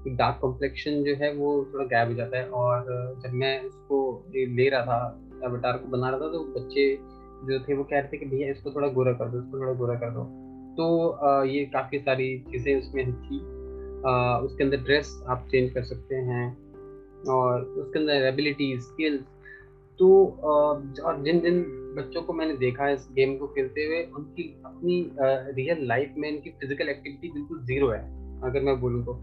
[0.08, 2.86] डार्क कॉम्प्लेक्शन जो है वो थोड़ा गायब हो जाता है और
[3.22, 3.98] जब मैं उसको
[4.30, 6.86] ले रहा था अवतार को बना रहा था तो बच्चे
[7.46, 9.72] जो थे वो कह रहे थे कि भैया इसको थोड़ा गोरा कर दो, इसको थोड़ा
[9.72, 10.24] गोरा कर दो।
[10.76, 13.38] तो ये काफ़ी सारी चीज़ें उसमें थी।
[14.46, 16.46] उसके अंदर ड्रेस आप चेंज कर सकते हैं
[17.30, 19.22] और उसके अंदर एबिलिटी स्किल्स
[20.00, 20.08] तो
[20.42, 21.62] और जिन जिन
[21.94, 25.02] बच्चों को मैंने देखा है इस गेम को खेलते हुए, उनकी अपनी
[25.56, 28.00] रियल लाइफ में इनकी फ़िज़िकल एक्टिविटी बिल्कुल ज़ीरो है,
[28.40, 29.14] अगर मैं बोलूँ तो।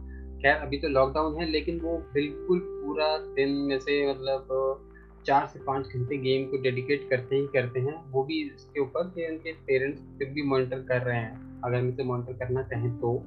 [0.42, 4.88] खैर, अभी तो लॉकडाउन है, लेकिन वो बिल्कुल पूरा दिन में से मतलब
[5.26, 9.12] चार से पाँच घंटे गेम को डेडिकेट करते ही करते हैं। वो भी इसके ऊपर
[9.16, 13.18] कि उनके पेरेंट्स फिर भी मॉनिटर कर रहे हैं, अगर उनसे मॉनिटर करना चाहें तो।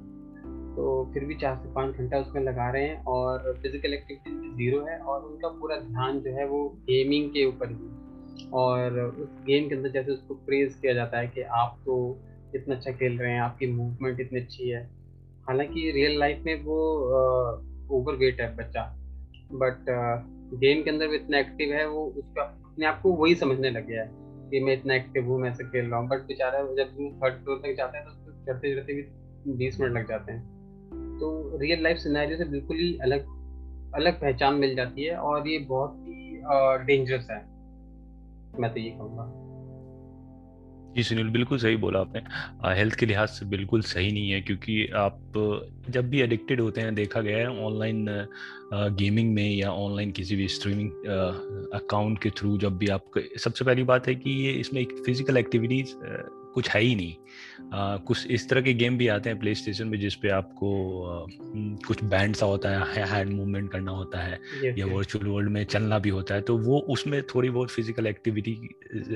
[0.75, 4.81] तो फिर भी चार से पाँच घंटा उसमें लगा रहे हैं और फ़िज़िकल एक्टिविटी ज़ीरो
[4.85, 7.87] है और उनका पूरा ध्यान जो है वो गेमिंग के ऊपर ही।
[8.53, 11.95] और उस गेम के अंदर जैसे उसको प्रेज किया जाता है कि आप तो
[12.55, 14.83] इतना अच्छा खेल रहे हैं, आपकी मूवमेंट इतनी अच्छी है।
[15.47, 16.77] हालाँकि रियल लाइफ में वो
[17.91, 18.83] ओवर वेट है बच्चा।
[19.53, 19.85] बट
[20.55, 23.87] गेम के अंदर वो इतना एक्टिव है, वो उसका अपने आप को वही समझने लग
[23.87, 24.09] गया है
[24.49, 27.57] कि मैं इतना एक्टिव हूँ, मैं ऐसे खेल रहा हूँ। बट बेचारा जब थर्ड फ्लोर
[27.57, 31.83] तक जाता है तो उसको चढ़ते चढ़ते भी बीस मिनट लग जाते हैं। तो रियल
[31.83, 33.25] लाइफ सिनेरियो से बिल्कुल ही अलग
[33.95, 36.41] अलग पहचान मिल जाती है और ये बहुत ही
[36.85, 37.54] डेंजरस है।
[38.59, 39.31] मैं तो ये कहूँगा।
[40.95, 42.21] जी सुनील, बिल्कुल सही बोला आपने।
[42.75, 45.19] हेल्थ के लिहाज से बिल्कुल सही नहीं है, क्योंकि आप
[45.89, 48.05] जब भी एडिक्टेड होते हैं, देखा गया है ऑनलाइन
[48.73, 50.91] गेमिंग में या ऑनलाइन किसी भी स्ट्रीमिंग
[51.73, 55.37] अकाउंट के थ्रू जब भी आप, सबसे पहली बात है कि ये इसमें एक फ़िज़िकल
[55.37, 55.95] एक्टिविटीज़
[56.55, 57.13] कुछ है ही नहीं।
[57.73, 60.69] आ, कुछ इस तरह के गेम भी आते हैं प्ले स्टेशन में जिसपे आपको
[61.05, 61.25] आ,
[61.87, 64.39] कुछ बैंड सा होता है हैंड मूवमेंट करना होता है
[64.77, 68.51] या वर्चुअल वर्ल्ड में चलना भी होता है। तो वो उसमें थोड़ी बहुत फ़िज़िकल एक्टिविटी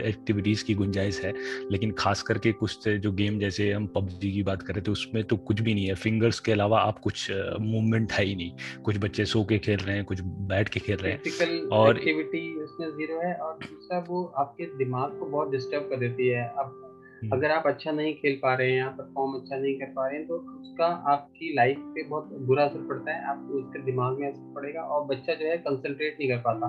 [0.03, 1.33] एक्टिविटीज़ की गुंजाइश है
[1.71, 5.37] लेकिन खास करके कुछ जो गेम जैसे हम पबजी की बात करें तो उसमें तो
[5.37, 9.25] कुछ भी नहीं है। फिंगर्स के अलावा आप कुछ मूवमेंट है ही नहीं। कुछ बच्चे
[9.25, 10.21] सो के खेल रहे हैं कुछ
[10.51, 15.17] बैठ के खेल रहे हैं। और एक्टिविटी उसमें ज़ीरो है और दूसरा वो आपके दिमाग
[15.19, 16.88] को बहुत डिस्टर्ब कर देती है। हम्म।
[17.23, 20.17] अगर आप अच्छा नहीं खेल पा रहे हैं आप परफॉर्म अच्छा नहीं कर पा रहे
[20.17, 24.27] हैं तो उसका आपकी लाइफ पे बहुत बुरा असर पड़ता है। आपको उसके दिमाग में
[24.27, 26.67] असर पड़ेगा और बच्चा जो है कंसंट्रेट नहीं कर पाता।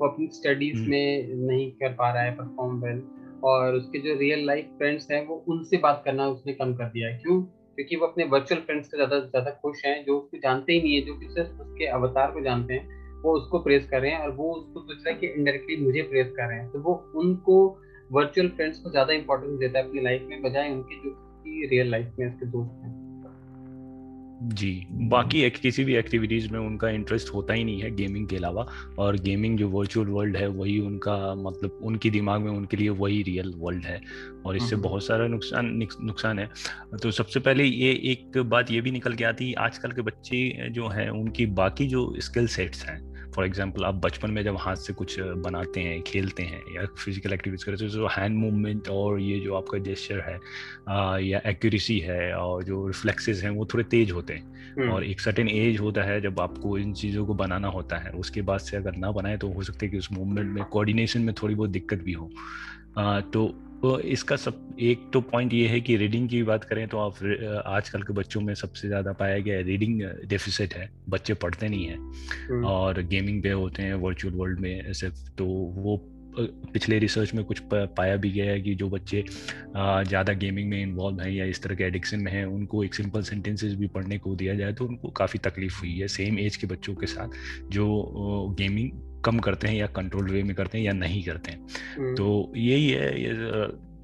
[0.00, 3.02] वो अपनी स्टडीज़ हम्म। में नहीं कर पा रहा है परफॉर्म वेल
[3.44, 7.08] और उसके जो रियल लाइफ फ्रेंड्स हैं वो उनसे बात करना उसने कम कर दिया
[7.08, 7.40] है। क्यों?
[7.78, 10.94] क्योंकि वो अपने वर्चुअल फ्रेंड्स से ज़्यादा ज़्यादा खुश हैं जो उसको जानते ही नहीं
[10.94, 14.18] है जो कि सिर्फ़ उसके अवतार को जानते हैं वो उसको प्रेस कर रहे हैं
[14.18, 16.94] और वो उसको सोच रहा है कि इनडायरेक्टली मुझे प्रेस कर रहे हैं। तो वो
[17.16, 17.56] उनको
[18.12, 22.18] वर्चुअल फ्रेंड्स को ज़्यादा इंपॉर्टेंस देता है अपनी लाइफ में बजाय उनके जो रियल लाइफ
[22.18, 23.00] में उसके दोस्त हैं
[24.50, 28.36] जी बाकी एक किसी भी एक्टिविटीज़ में उनका इंटरेस्ट होता ही नहीं है गेमिंग के
[28.36, 28.66] अलावा
[28.98, 33.22] और गेमिंग जो वर्चुअल वर्ल्ड है वही उनका मतलब उनके दिमाग में उनके लिए वही
[33.22, 34.00] रियल वर्ल्ड है
[34.46, 35.66] और इससे हम्म। बहुत सारा नुकसान
[36.00, 36.48] नुकसान है
[37.02, 40.70] तो सबसे पहले ये एक बात ये भी निकल के आती है आजकल के बच्चे
[40.70, 44.76] जो हैं उनकी बाकी जो स्किल सेट्स हैं फॉर एग्ज़ाम्पल आप बचपन में जब हाथ
[44.76, 49.20] से कुछ बनाते हैं खेलते हैं या फ़िज़िकल एक्टिविटीज़ करते हैं तो हैंड मूवमेंट और
[49.20, 50.38] ये जो आपका जेस्चर है
[50.88, 55.04] आ, या एक्यूरेसी है और जो रिफ्लेक्सेस हैं वो थोड़े तेज होते हैं। हम्म। और
[55.04, 58.60] एक सर्टेन एज होता है जब आपको इन चीज़ों को बनाना होता है। उसके बाद
[58.60, 61.54] से अगर ना बनाए तो हो सकता है कि उस मूवमेंट में कोऑर्डिनेशन में थोड़ी
[61.54, 62.30] बहुत दिक्कत भी हो।
[62.98, 66.86] आ, तो तो इसका सब एक तो पॉइंट ये है कि रीडिंग की बात करें
[66.88, 67.14] तो आप
[67.66, 71.84] आजकल के बच्चों में सबसे ज़्यादा पाया गया है रीडिंग डेफिसिट है बच्चे पढ़ते नहीं
[71.86, 76.00] हैं हम्म। और गेमिंग पे होते हैं वर्चुअल वर्ल्ड में ऐसे तो वो
[76.36, 81.20] पिछले रिसर्च में कुछ पाया भी गया है कि जो बच्चे ज़्यादा गेमिंग में इन्वॉल्व
[81.20, 84.34] हैं या इस तरह के एडिक्शन में हैं उनको एक सिंपल सेंटेंसेस भी पढ़ने को
[84.34, 87.38] दिया जाए तो उनको काफ़ी तकलीफ़ हुई है सेम एज के बच्चों के साथ
[87.70, 87.88] जो
[88.58, 88.90] गेमिंग
[89.24, 92.52] कम करते हैं या कंट्रोल वे में करते हैं या नहीं करते हैं। हम्म। तो
[92.56, 93.32] यही है ये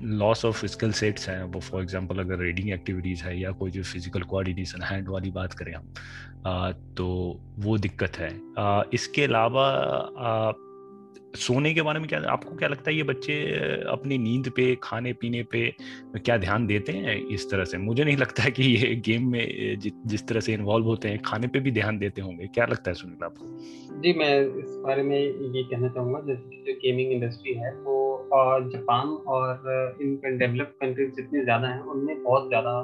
[0.03, 3.83] लॉस ऑफ़ फ़िज़िकल सेट्स हैं। वो फॉर एग्जांपल अगर रीडिंग एक्टिविटीज़ है या कोई जो
[3.83, 5.93] फ़िज़िकल कोऑर्डिनेशन हैंड वाली बात करें हम
[6.97, 7.07] तो
[7.59, 8.31] वो दिक्कत है।
[8.95, 9.67] इसके अलावा
[11.37, 13.35] सोने के बारे में क्या आपको क्या लगता है ये बच्चे
[13.89, 15.75] अपनी नींद पे खाने पीने पे
[16.17, 17.79] क्या ध्यान देते हैं इस तरह से?
[17.79, 21.19] मुझे नहीं लगता है कि ये गेम में जि, जिस तरह से इन्वॉल्व होते हैं
[21.23, 23.47] खाने पे भी ध्यान देते होंगे। क्या लगता है सुनील आपको?
[24.01, 28.71] जी मैं इस बारे में ये कहना चाहूँगा जैसे जो गेमिंग इंडस्ट्री है वो और
[28.71, 32.81] जापान और इन डेवलप कंट्रीज़ जितनी ज़्यादा हैं उनमें बहुत ज़्यादा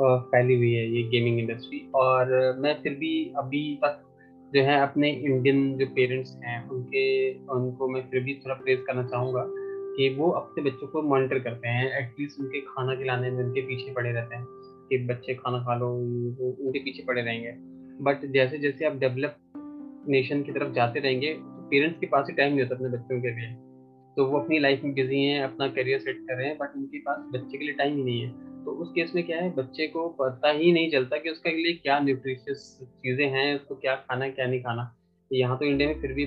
[0.00, 4.02] फैली हुई है ये गेमिंग इंडस्ट्री और मैं फिर भी अभी तक
[4.54, 7.02] जो है अपने इंडियन जो पेरेंट्स हैं, उनके,
[7.54, 9.44] उनको मैं फिर भी थोड़ा प्रेस करना चाहूँगा
[9.96, 13.92] कि वो अपने बच्चों को मॉनिटर करते हैं एटलीस्ट उनके खाना खिलाने में उनके पीछे
[13.92, 14.44] पड़े रहते हैं
[14.88, 17.52] कि बच्चे खाना खा लो उनके पीछे पड़े रहेंगे।
[18.04, 19.36] बट जैसे जैसे आप डेवलप
[20.08, 23.20] नेशन की तरफ़ जाते रहेंगे तो पेरेंट्स के पास ही टाइम नहीं होता अपने बच्चों
[23.22, 23.54] के लिए।
[24.16, 26.98] तो वो अपनी लाइफ में बिज़ी हैं, अपना करियर सेट कर रहे हैं बट उनके
[26.98, 28.30] पास बच्चे के लिए टाइम ही नहीं है।
[28.64, 31.72] तो उस केस में क्या है बच्चे को पता ही नहीं चलता कि उसके लिए
[31.74, 34.90] क्या न्यूट्रिशियस चीज़ें हैं उसको क्या खाना है क्या नहीं खाना।
[35.30, 36.26] यहाँ तो इंडिया में फिर भी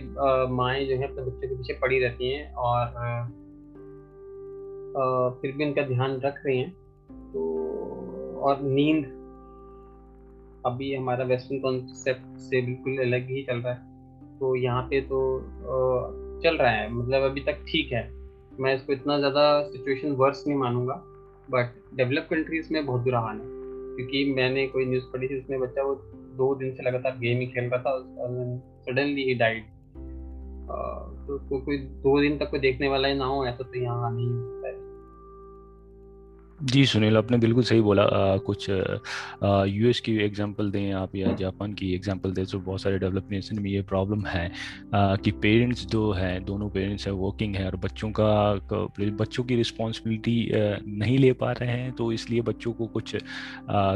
[0.56, 2.86] माएँ जो है अपने बच्चे के पीछे पड़ी रहती हैं और
[4.96, 6.72] आ, फिर भी उनका ध्यान रख रही हैं।
[7.34, 7.42] तो
[8.44, 9.06] और नींद
[10.66, 15.20] अभी हमारा वेस्टर्न कॉन्सेप्ट से बिल्कुल अलग ही चल रहा है। तो यहाँ पे तो
[16.44, 18.04] चल रहा है मतलब अभी तक ठीक है।
[18.60, 20.94] मैं इसको इतना ज़्यादा सिचुएशन वर्स नहीं मानूँगा।
[21.52, 23.64] बट डेवलप कंट्रीज़ में बहुत बुरा हाल है।
[23.96, 27.48] क्योंकि मैंने कोई न्यूज़ पढ़ी थी उसमें बच्चा वो दो दिन से लगातार गेम ही
[27.48, 28.00] खेल रहा था
[28.86, 33.46] सडनली ही डाइड तो, उसको कोई दो दिन तक कोई देखने वाला ही ना हो
[33.46, 34.83] ऐसा तो यहाँ नहीं होता है।
[36.60, 41.74] जी सुनील आपने बिल्कुल सही बोला। आ, कुछ यूएस की एग्जांपल दें आप या जापान
[41.74, 44.46] की एग्जांपल दें तो बहुत सारे डेवलप नेशन में ये प्रॉब्लम है।
[44.94, 48.54] आ, कि पेरेंट्स जो हैं दोनों पेरेंट्स हैं वर्किंग है और बच्चों का
[48.94, 50.52] बच्चों की रिस्पॉन्सिबिलिटी
[50.88, 53.16] नहीं ले पा रहे हैं तो इसलिए बच्चों को कुछ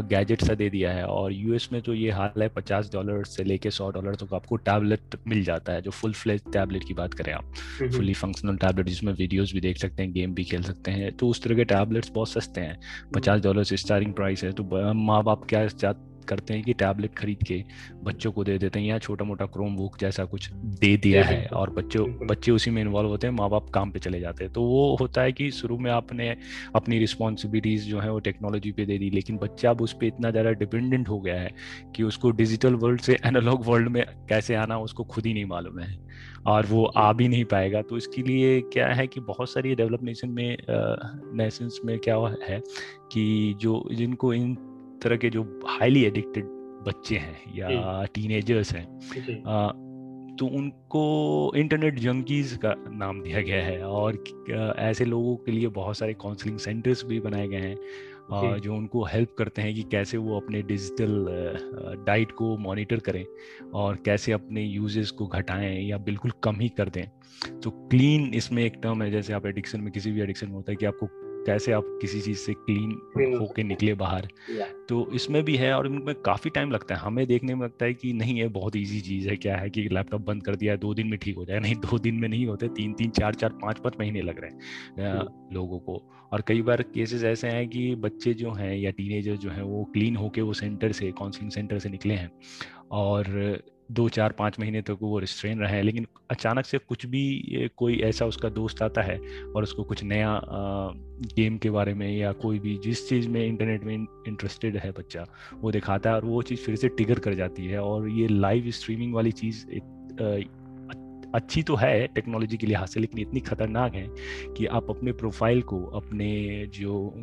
[0.10, 3.44] गैजेट सा दे दिया है। और यूएस में तो ये हाल है पचास डॉलर से
[3.44, 6.94] लेके सौ डॉलर तक तो आपको टैबलेट मिल जाता है जो फुल फ्लेज टैबलेट की
[6.94, 7.54] बात करें आप।
[7.88, 11.28] फुली फंक्शनल टैबलेट जिसमें वीडियोज़ भी देख सकते हैं गेम भी खेल सकते हैं तो
[11.28, 12.80] उस तरह के टैबलेट्स बहुत सस्ते सकते हैं।
[13.16, 15.94] पचास डॉलर से स्टार्टिंग प्राइस है तो माँ बाप क्या
[16.28, 17.62] करते हैं कि टैबलेट खरीद के
[18.04, 20.50] बच्चों को दे देते हैं या छोटा मोटा क्रोम बुक जैसा कुछ
[20.82, 24.00] दे दिया है और बच्चों बच्चे उसी में इन्वॉल्व होते हैं माँ बाप काम पे
[24.00, 26.30] चले जाते हैं। तो वो होता है कि शुरू में आपने
[26.76, 30.32] अपनी रिस्पॉन्सिबिलिटीज जो है वो टेक्नोलॉजी पे दे दी लेकिन बच्चा अब उस पर इतना
[30.32, 31.52] ज़्यादा डिपेंडेंट हो गया है
[31.96, 35.80] कि उसको डिजिटल वर्ल्ड से एनालॉग वर्ल्ड में कैसे आना उसको खुद ही नहीं मालूम
[35.80, 35.90] है।
[36.48, 40.04] और वो आ भी नहीं पाएगा। तो इसके लिए क्या है कि बहुत सारी डेवलप
[40.04, 40.58] नेशन में
[41.38, 42.62] नेशंस में क्या है
[43.12, 44.56] कि जो जिनको इन
[45.04, 46.46] तरह के जो हाईली एडिक्टेड
[46.88, 48.86] बच्चे हैं या टीनेजर्स हैं
[50.40, 51.02] तो उनको
[51.58, 54.24] इंटरनेट जंकीज का नाम दिया गया है। और
[54.80, 57.76] ऐसे लोगों के लिए बहुत सारे काउंसलिंग सेंटर्स भी बनाए गए हैं।
[58.32, 61.26] जो। उनको हेल्प करते हैं कि कैसे वो अपने डिजिटल
[62.08, 63.26] डाइट को मॉनिटर करें
[63.74, 67.06] और कैसे अपने यूजेस को घटाएँ या बिल्कुल कम ही कर दें।
[67.60, 70.72] तो क्लीन इसमें एक टर्म है जैसे आप एडिक्शन में किसी भी एडिक्शन में होता
[70.72, 71.08] है कि आपको
[71.46, 72.92] कैसे आप किसी चीज़ से क्लीन
[73.40, 74.28] होके निकले बाहर।
[74.90, 77.94] तो इसमें भी है और इनमें काफ़ी टाइम लगता है। हमें देखने में लगता है
[77.94, 80.78] कि नहीं ये बहुत इजी चीज़ है क्या है कि लैपटॉप बंद कर दिया है
[80.78, 83.36] दो दिन में ठीक हो जाए। नहीं दो दिन में नहीं होते तीन तीन चार
[83.36, 87.68] चार पाँच पाँच महीने लग रहे हैं लोगों को। और कई बार केसेस ऐसे हैं
[87.70, 91.52] कि बच्चे जो हैं या टीनेजर जो हैं, वो क्लीन होके वो सेंटर से काउंसलिंग
[91.52, 92.32] सेंटर से निकले हैं
[92.92, 93.60] और
[93.92, 97.70] दो चार पाँच महीने तक तो वो रिस्ट्रेन रहे हैं। लेकिन अचानक से कुछ भी
[97.78, 99.20] कोई ऐसा उसका दोस्त आता है
[99.56, 100.42] और उसको कुछ नया
[101.36, 105.26] गेम के बारे में या कोई भी जिस चीज़ में इंटरनेट में इंटरेस्टेड है बच्चा,
[105.54, 108.70] वो दिखाता है और वो चीज़ फिर से टिगर कर जाती है और ये लाइव
[108.72, 109.66] स्ट्रीमिंग वाली चीज़
[111.36, 114.08] अच्छी तो है टेक्नोलॉजी के लिहाज से, लेकिन इतनी खतरनाक है
[114.58, 117.14] कि आप अपने प्रोफ़ाइल को, अपने जो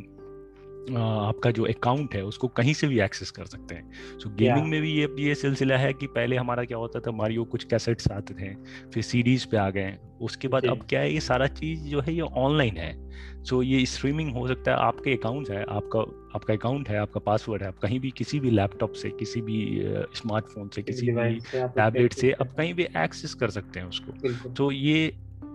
[0.93, 4.67] आपका जो अकाउंट है उसको कहीं से भी एक्सेस कर सकते हैं। सो so, गेमिंग
[4.67, 8.11] में भी ये ये सिलसिला है कि पहले हमारा क्या होता था मारियो कुछ कैसेट्स
[8.11, 8.55] आते थे
[8.91, 12.15] फिर सीडीज पे आ गए। उसके बाद अब क्या है ये सारा चीज़ जो है
[12.15, 13.11] ये ऑनलाइन है।
[13.45, 16.01] सो so, ये स्ट्रीमिंग हो सकता है आपके अकाउंट है आपका
[16.35, 19.83] आपका अकाउंट है आपका पासवर्ड है। आप कहीं भी किसी भी लैपटॉप से किसी भी
[20.15, 24.13] स्मार्टफ़ोन से किसी भी टैबलेट से आप कहीं भी एक्सेस कर सकते हैं उसको।
[24.53, 25.15] तो ये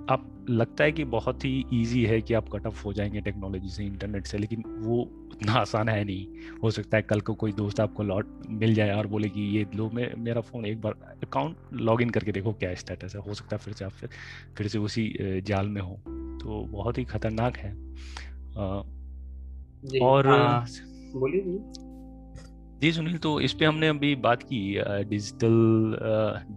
[0.09, 3.69] आप लगता है कि बहुत ही इजी है कि आप कट ऑफ़ हो जाएँगे टेक्नोलॉजी
[3.69, 6.25] से इंटरनेट से लेकिन वो उतना आसान है नहीं।
[6.63, 9.65] हो सकता है कल को कोई दोस्त आपको लॉट मिल जाए और बोले कि ये
[9.75, 13.33] लो मे, मेरा फ़ोन एक बार अकाउंट लॉग इन करके देखो क्या स्टेटस है। हो
[13.33, 14.09] सकता है फिर से आप फिर
[14.57, 15.13] फिर से उसी
[15.47, 15.93] जाल में हो।
[16.41, 17.71] तो बहुत ही खतरनाक है।
[18.57, 18.65] आ,
[20.03, 20.27] और
[21.15, 21.43] बोलिए
[22.81, 24.59] जी सुनील तो इस पे हमने अभी बात की
[25.09, 25.97] डिजिटल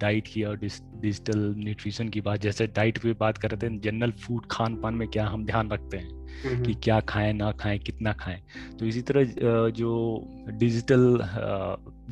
[0.01, 4.11] डाइट की और डिजिटल न्यूट्रिशन की बात। जैसे डाइट पे बात कर रहे थे जनरल
[4.19, 6.22] फ़ूड खान पान में क्या हम ध्यान रखते हैं?
[6.47, 8.43] कि। क्या खाएँ ना खाएँ कितना खाएँ
[8.81, 9.25] तो इसी तरह
[9.71, 11.19] जो डिजिटल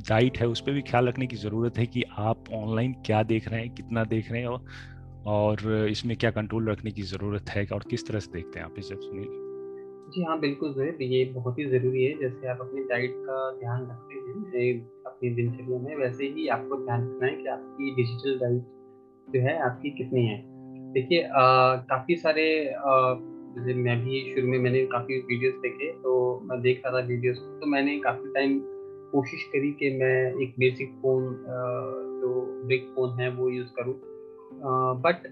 [0.09, 3.48] डाइट है उस पर भी ख्याल रखने की ज़रूरत है कि आप ऑनलाइन क्या देख
[3.48, 4.64] रहे हैं कितना देख रहे हैं और,
[5.26, 8.74] और इसमें क्या कंट्रोल रखने की ज़रूरत है और किस तरह से देखते हैं आप
[8.78, 9.46] इसे सुनील
[10.16, 13.83] जी हाँ, बिल्कुल ज़ोहैब ये बहुत ही ज़रूरी है जैसे आप अपनी डाइट का ध्यान
[13.83, 18.62] रखते हैं अपनी दिनचर्या में वैसे ही आपको ध्यान रखना है कि आपकी डिजिटल डाइट
[19.28, 20.42] जो है आपकी कितनी है।
[20.92, 21.28] देखिए
[21.90, 22.64] काफ़ी सारे
[23.50, 27.38] जैसे मैं भी शुरू में मैंने काफ़ी वीडियोस देखे तो मैं देख रहा था वीडियोस
[27.60, 28.58] तो मैंने काफ़ी टाइम
[29.12, 31.24] कोशिश करी कि मैं एक बेसिक फ़ोन
[32.20, 32.30] जो
[32.68, 33.94] बिग फ़ोन है, वो यूज़ करूँ।
[35.04, 35.26] But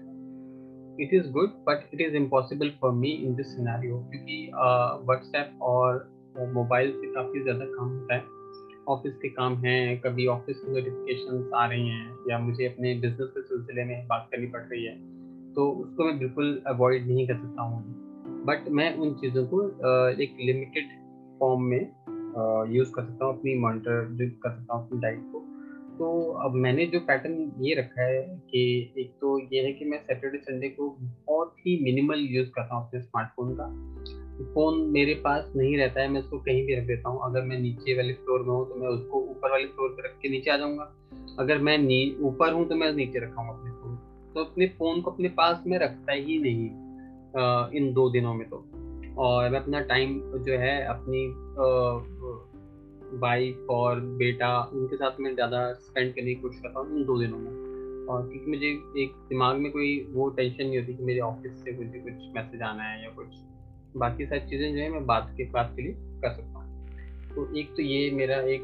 [1.01, 4.49] it is good but it is impossible for me in this scenario क्योंकि
[5.05, 6.07] व्हाट्सएप और
[6.53, 8.23] मोबाइल से काफ़ी ज़्यादा काम होता है।
[8.87, 13.29] ऑफ़िस के काम हैं, कभी ऑफ़िस की नोटिफिकेशन आ रही हैं, या मुझे अपने बिज़नेस
[13.29, 14.95] के सिलसिले में बात करनी पड़ रही है
[15.55, 18.08] तो उसको मैं बिल्कुल अवॉइड नहीं कर सकता हूँ।
[18.45, 19.63] बट मैं उन चीज़ों को
[20.23, 20.87] एक लिमिटेड
[21.39, 21.81] फॉर्म में
[22.69, 24.05] यूज़ कर सकता हूँ अपनी मॉनिटर
[24.43, 25.39] कर सकता हूँ अपनी डाइट को।
[25.97, 28.21] तो अब मैंने जो पैटर्न ये रखा है
[28.51, 28.61] कि
[28.97, 30.89] एक तो ये है कि मैं सैटरडे संडे को
[31.27, 33.67] बहुत ही मिनिमल यूज़ करता हूँ अपने स्मार्टफ़ोन का।
[34.53, 37.59] फ़ोन मेरे पास नहीं रहता है, मैं उसको कहीं भी रख देता हूँ। अगर मैं
[37.59, 40.51] नीचे वाले फ्लोर में हूँ तो मैं उसको ऊपर वाले फ्लोर पर रख के नीचे
[40.51, 40.91] आ जाऊँगा।
[41.39, 41.77] अगर मैं
[42.27, 43.95] ऊपर हूँ तो मैं नीचे रखाऊँगा अपने फ़ोन
[44.33, 46.69] तो अपने फ़ोन को अपने पास में रखता ही नहीं।
[47.75, 48.65] इन दो दिनों में तो।
[49.17, 51.25] और मैं अपना टाइम जो है, अपनी
[53.19, 57.17] वाइफ और बेटा, उनके साथ मैं ज़्यादा स्पेंड करने की कोशिश करता हूँ इन दो
[57.19, 57.51] दिनों में।
[58.09, 58.67] और क्योंकि मुझे
[59.03, 62.61] एक दिमाग में कोई वो टेंशन नहीं होती कि मेरे ऑफ़िस से मुझे कुछ मैसेज
[62.61, 63.27] आना है या कुछ।
[63.97, 66.67] बाकी सारी चीज़ें जो है, मैं बात के बात के लिए कर सकता हूँ।
[67.35, 68.63] तो एक तो ये मेरा एक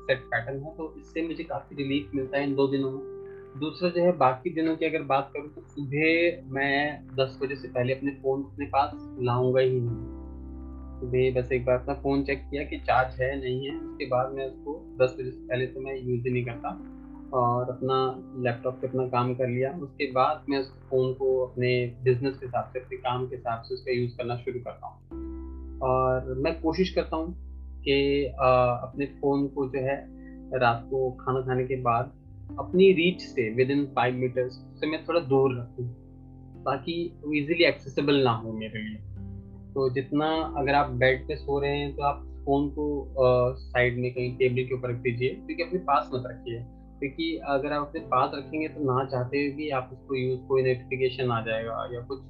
[0.00, 3.00] सेट पैटर्न है तो इससे मुझे काफ़ी रिलीफ मिलता है इन दो दिनों में।
[3.56, 7.68] दूसरा जो है, बाकी दिनों की अगर बात करूँ तो सुबह मैं दस बजे से
[7.68, 8.90] पहले अपने फ़ोन अपने पास
[9.20, 10.14] लाऊँगा ही नहीं।
[11.00, 14.32] सुबह बस एक बार अपना फ़ोन चेक किया कि चार्ज है, नहीं है। उसके बाद
[14.32, 16.70] मैं उसको दस बजे से पहले तो मैं यूज़ ही नहीं करता
[17.32, 17.96] और अपना
[18.42, 21.70] लैपटॉप पे अपना काम कर लिया। उसके बाद मैं उस फ़ोन को अपने
[22.04, 25.80] बिज़नेस के हिसाब से, अपने काम के हिसाब से उसका यूज़ करना शुरू करता हूँ।
[25.82, 27.34] और मैं कोशिश करता हूँ
[27.80, 29.96] कि अपने फ़ोन को जो है,
[30.54, 32.12] रात को खाना खाने के बाद
[32.50, 35.88] अपनी रीच से विद इन फाइव मीटर्स से मैं थोड़ा दूर रखूँ,
[36.64, 36.94] ताकि
[37.24, 38.98] वो इजीली एक्सेसिबल ना हो मेरे लिए।
[39.74, 40.28] तो जितना
[40.58, 42.86] अगर आप बेड पे सो रहे हैं तो आप फ़ोन को
[43.56, 46.62] साइड में कहीं टेबल के ऊपर रख दीजिए, क्योंकि अपने पास मत रखिए।
[47.00, 50.62] क्योंकि अगर आप अपने पास रखेंगे तो ना चाहते हुए भी आप उसको यूज़ कोई
[50.62, 52.20] नोटिफिकेशन आ जाएगा या कुछ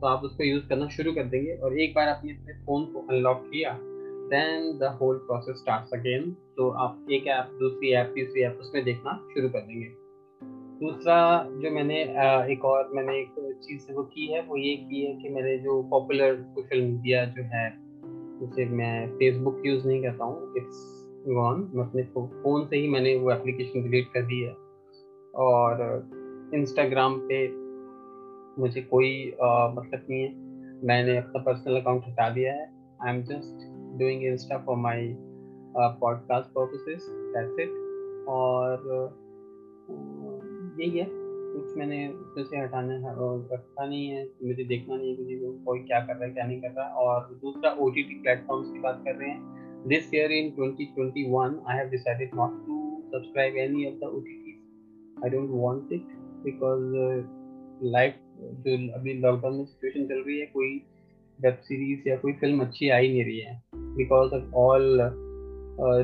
[0.00, 3.00] तो आप उसको यूज़ करना शुरू कर देंगे। और एक बार आपने अपने फ़ोन को
[3.00, 3.70] अनलॉक किया
[4.26, 8.84] then the whole process starts again तो आप एक ऐप दूसरी ऐप तीसरी ऐप उसमें
[8.84, 9.88] देखना शुरू कर देंगे।
[10.80, 11.16] दूसरा
[11.62, 12.00] जो मैंने
[12.52, 15.82] एक और मैंने एक चीज़ वो की है, वो ये की है कि मेरे जो
[15.90, 17.68] पॉपुलर सोशल मीडिया जो है
[18.40, 20.82] जैसे मैं फेसबुक यूज़ नहीं करता हूँ इट्स
[21.28, 24.52] गॉन मैं अपने फ़ोन से ही मैंने वो एप्लीकेशन डिलीट कर दी है।
[25.44, 27.46] और इंस्टाग्राम पे
[28.62, 30.34] मुझे कोई मतलब नहीं है।
[30.86, 32.68] मैंने अपना पर्सनल अकाउंट हटा दिया है।
[33.02, 33.64] I am just
[33.98, 34.98] doing Insta for my
[35.74, 37.02] uh, podcast purposes.
[37.34, 37.74] That's it.
[38.28, 38.78] और
[40.80, 41.06] यही है।
[41.56, 43.14] कुछ मैंने उसमें से हटाना
[43.52, 46.60] रखा नहीं है। मुझे देखना नहीं है को कोई क्या कर रहा है क्या नहीं
[46.60, 50.32] कर रहा। और दूसरा ओ टी टी प्लेटफॉर्म्स की बात कर रहे हैं। This year
[50.32, 54.62] in 2021 I have decided not to subscribe any of the O T T
[55.24, 56.06] I don't want it
[56.44, 56.82] because
[57.82, 60.82] life जो अभी लॉकडाउन में सिचुएशन चल रही है कोई
[61.40, 63.60] वेब सीरीज़ या कोई फ़िल्म अच्छी आ ही नहीं रही है
[63.96, 64.98] बिकॉज़ ऑफ़ ऑल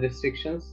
[0.02, 0.72] रिस्ट्रिक्शंस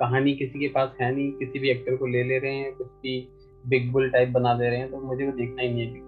[0.00, 2.86] कहानी किसी के पास है नहीं, किसी भी एक्टर को ले ले रहे हैं, कुछ
[3.02, 3.28] भी
[3.64, 6.06] बिग बुल टाइप बना दे रहे हैं तो मुझे वो देखना ही नहीं है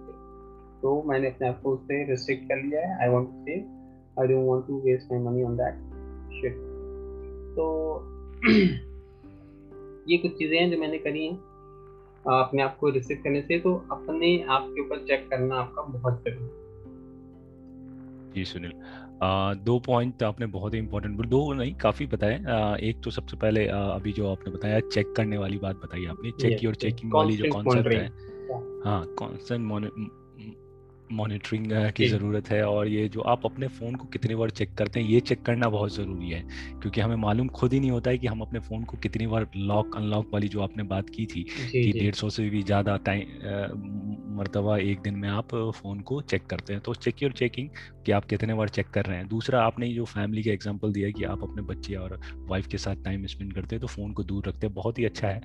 [0.81, 3.57] तो मैंने अपने आप को उससे रिस्ट्रिक्ट कर लिया है I want say
[4.21, 5.75] I don't want to waste my money on that
[6.37, 6.55] shit
[7.55, 7.67] तो
[10.09, 11.35] ये कुछ चीज़ें हैं जो मैंने करी हैं,
[12.39, 16.23] अपने आप को रिस्ट्रिक्ट करने से तो अपने आप के ऊपर चेक करना आपका बहुत
[16.23, 16.60] ज़रूरी है।
[18.35, 18.71] जी सुनील।
[19.63, 22.35] दो पॉइंट आपने बहुत ही इंपॉर्टेंट दो नहीं काफ़ी बताए।
[22.81, 26.67] एक तो सबसे पहले अभी जो आपने बताया चेक करने वाली बात बताई आपने चेक
[26.67, 28.07] और चेकिंग वाली जो कॉन्सेप्ट है।
[28.85, 29.61] हाँ कॉन्सेंट
[31.11, 34.99] मॉनिटरिंग की ज़रूरत है और ये जो आप अपने फ़ोन को कितनी बार चेक करते
[34.99, 36.41] हैं ये चेक करना बहुत ज़रूरी है।
[36.81, 39.47] क्योंकि हमें मालूम खुद ही नहीं होता है कि हम अपने फ़ोन को कितनी बार
[39.55, 44.09] लॉक अनलॉक वाली जो आपने बात की थी कि डेढ़ सौ से भी ज़्यादा टाइम
[44.31, 47.69] मरतबा एक दिन में आप फ़ोन को चेक करते हैं। तो चेक योर चेकिंग
[48.05, 51.09] कि आप कितने बार चेक कर रहे हैं। दूसरा आपने जो फैमिली का एग्ज़ाम्पल दिया
[51.09, 54.23] कि आप अपने बच्चे और वाइफ के साथ टाइम स्पेंड करते हैं तो फ़ोन को
[54.23, 55.41] दूर रखते हैं बहुत ही अच्छा है।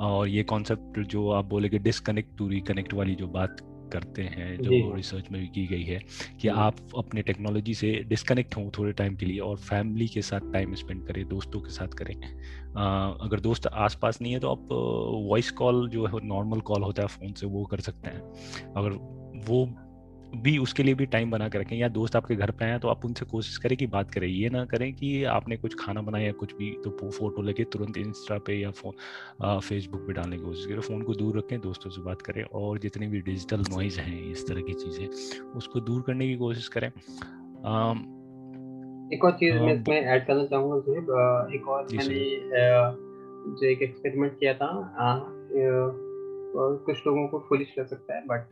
[0.00, 3.56] और ये कॉन्सेप्ट जो आप बोले कि डिसकनेक्ट टू रिकनेक्ट वाली जो बात
[3.92, 6.00] करते हैं जो रिसर्च में भी की गई है
[6.40, 10.52] कि आप अपने टेक्नोलॉजी से डिस्कनेक्ट हों थोड़े टाइम के लिए और फैमिली के साथ
[10.52, 12.14] टाइम स्पेंड करें दोस्तों के साथ करें।
[13.20, 14.68] अगर दोस्त आसपास नहीं है तो आप
[15.30, 18.90] वॉइस कॉल जो है नॉर्मल कॉल होता है फ़ोन से वो कर सकते हैं। अगर
[19.48, 19.64] वो
[20.36, 22.88] भी उसके लिए भी टाइम बना के रखें। या दोस्त आपके घर पे आए तो
[22.88, 26.32] आप उनसे कोशिश करें कि बात करें। ये ना करें कि आपने कुछ खाना बनाया
[26.34, 30.66] कुछ भी तो फ़ोटो लेके तुरंत इंस्टा पे या फ़ोन फेसबुक पे डालने की कोशिश
[30.66, 34.30] करें। फ़ोन को दूर रखें दोस्तों से बात करें और जितनी भी डिजिटल नॉइज़ हैं
[34.30, 35.06] इस तरह की चीज़ें
[35.56, 36.88] उसको दूर करने की कोशिश करें।
[39.14, 40.76] एक और चीज़ मैं इसमें ऐड करना चाहूँगा
[41.54, 42.14] एक और मैंने
[43.50, 44.68] जो एक एक्सपेरिमेंट किया था
[46.86, 48.42] कुछ लोगों को फुलिश कर सकता है बट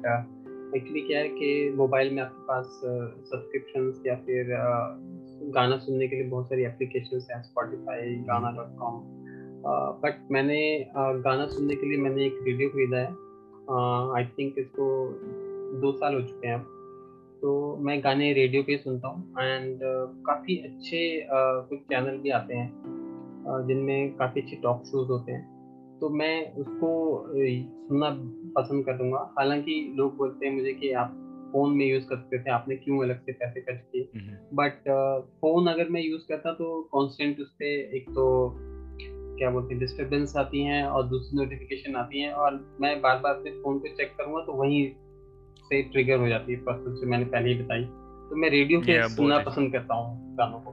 [0.76, 2.80] एक्चुअली क्या है कि मोबाइल में आपके पास
[3.30, 4.46] सब्सक्रिप्शन या फिर
[5.54, 9.00] गाना सुनने के लिए बहुत सारी एप्लीकेशन हैं स्पॉटिफाई गाना डॉट कॉम
[10.02, 13.10] बट मैंने गाना सुनने के लिए मैंने एक रेडियो खरीदा है।
[14.16, 14.86] आई थिंक इसको
[15.80, 16.64] दो साल हो चुके हैं अब।
[17.42, 19.80] तो मैं गाने रेडियो पे सुनता हूँ एंड
[20.26, 21.26] काफ़ी अच्छे
[21.68, 22.70] कुछ चैनल भी आते हैं।
[23.68, 26.90] जिनमें काफ़ी अच्छे टॉक शोज़ होते हैं। तो मैं उसको
[27.88, 28.10] सुनना
[28.56, 31.08] पसंद कर दूँगा। हालाँकि लोग बोलते हैं मुझे कि आप
[31.52, 34.08] फ़ोन में यूज़ करते थे आपने क्यों अलग से पैसे खर्च किए?
[34.54, 34.78] बट
[35.40, 38.56] फ़ोन अगर मैं यूज़ करता तो कॉन्स्टेंट उस पर एक तो
[39.38, 43.34] क्या बोलते हैं डिस्टर्बेंस आती हैं और दूसरी नोटिफिकेशन आती हैं और मैं बार बार
[43.34, 44.90] अपने फ़ोन पे चेक करूँगा तो वहीं
[45.68, 47.84] से ट्रिगर हो जाती है प्रोसेस जो मैंने पहले ही बताई।
[48.30, 50.70] तो मैं रेडियो पे सुनना पसंद करता हूँ गानों को।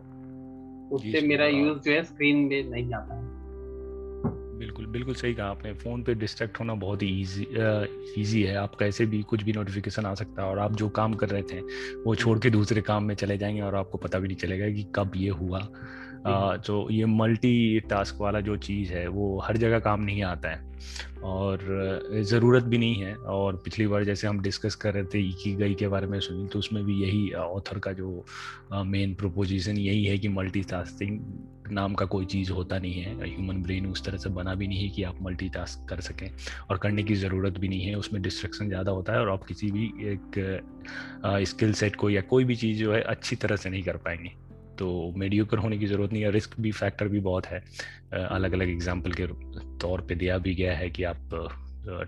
[0.96, 3.29] उससे मेरा यूज़ जो है स्क्रीन में नहीं आता है।
[4.60, 7.48] बिल्कुल बिल्कुल सही कहा आपने। फ़ोन पे डिस्ट्रैक्ट होना बहुत ही ईजी
[8.22, 11.14] इजी है। आप कैसे भी कुछ भी नोटिफिकेशन आ सकता है और आप जो काम
[11.14, 11.60] कर रहे थे
[12.04, 14.84] वो छोड़ के दूसरे काम में चले जाएँगे और आपको पता भी नहीं चलेगा कि
[14.96, 15.60] कब ये हुआ।
[16.68, 20.69] तो ये मल्टी टास्क वाला जो चीज़ है वो हर जगह काम नहीं आता है।
[21.24, 25.54] और ज़रूरत भी नहीं है। और पिछली बार जैसे हम डिस्कस कर रहे थे की
[25.56, 28.26] गई के बारे में सुनी तो उसमें भी यही ऑथर का जो
[28.86, 30.66] मेन प्रोपोजिशन यही है कि मल्टी
[31.72, 34.84] नाम का कोई चीज़ होता नहीं है। ह्यूमन ब्रेन उस तरह से बना भी नहीं
[34.84, 35.50] है कि आप मल्टी
[35.90, 36.30] कर सकें
[36.70, 39.72] और करने की ज़रूरत भी नहीं है। उसमें डिस्ट्रक्शन ज़्यादा होता है और आप किसी
[39.72, 40.40] भी एक
[41.48, 44.32] स्किल सेट को या कोई भी चीज़ जो है अच्छी तरह से नहीं कर पाएँगे।
[44.80, 47.64] तो मीडियोकर होने की ज़रूरत नहीं है। रिस्क भी फैक्टर भी बहुत है।
[48.14, 49.28] अलग अलग एग्ज़ाम्पल के
[49.80, 51.40] तौर पे दिया भी गया है कि आप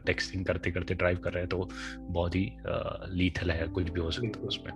[0.06, 1.70] टेक्सटिंग करते करते ड्राइव कर रहे हैं तो
[2.02, 2.50] बहुत ही
[3.14, 4.74] लीथल है कुछ भी हो सकता है उसमें।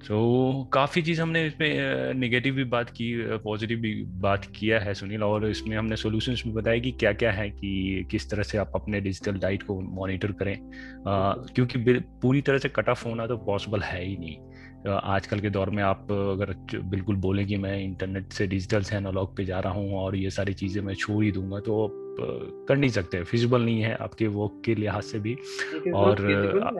[0.00, 3.06] तो काफ़ी चीज़ हमने इसमें नेगेटिव भी बात की
[3.44, 7.30] पॉजिटिव भी बात किया है सुनील और इसमें हमने सॉल्यूशंस भी बताया कि क्या क्या
[7.32, 11.78] है कि किस तरह से आप अपने डिजिटल डाइट को मॉनिटर करें। आ, क्योंकि
[12.22, 14.36] पूरी तरह से कट ऑफ़ होना तो पॉसिबल है ही नहीं।
[14.88, 19.36] आजकल के दौर में आप अगर बिल्कुल बोलें कि मैं इंटरनेट से डिजिटल से एनालॉग
[19.36, 21.92] पे जा रहा हूँ और ये सारी चीज़ें मैं छोड़ ही दूँगा तो आप
[22.68, 25.34] कर नहीं सकते फिजिबल नहीं है आपके वर्क के लिहाज से भी।
[25.94, 26.30] और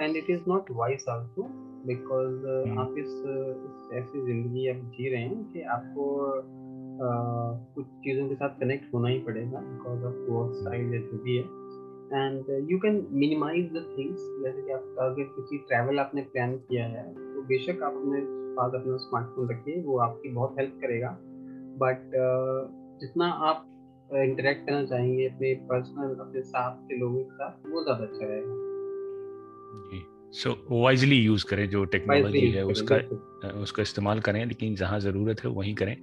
[0.01, 1.43] and it is not wise also
[1.87, 2.35] because
[2.79, 3.09] आप इस,
[3.95, 6.27] ऐसी ज़िंदगी आप जी रहे हैं कि आपको
[6.95, 11.37] uh, कुछ चीज़ों के साथ कनेक्ट होना ही पड़ेगा बिकॉज़ ऑफ़ वर्क साइड जो भी
[11.37, 11.64] है।
[12.15, 16.87] And you can minimise the things जैसे कि आप अगर किसी ट्रैवल आपने प्लान किया
[16.87, 18.21] है तो बेशक आप अपने
[18.57, 21.19] पास अपना स्मार्टफ़ोन रखिए वो आपकी बहुत हेल्प करेगा।
[21.77, 23.67] बट uh, जितना आप
[24.15, 28.27] इंटरेक्ट uh, करना चाहेंगे अपने पर्सनल अपने साथ के लोगों के साथ वो ज़्यादा अच्छा
[28.27, 28.55] रहेगा।
[29.91, 32.97] जी। सो वाइजली यूज़ करें जो टेक्नोलॉजी है उसका
[33.61, 35.97] उसका इस्तेमाल करें लेकिन जहाँ ज़रूरत है वहीं करें।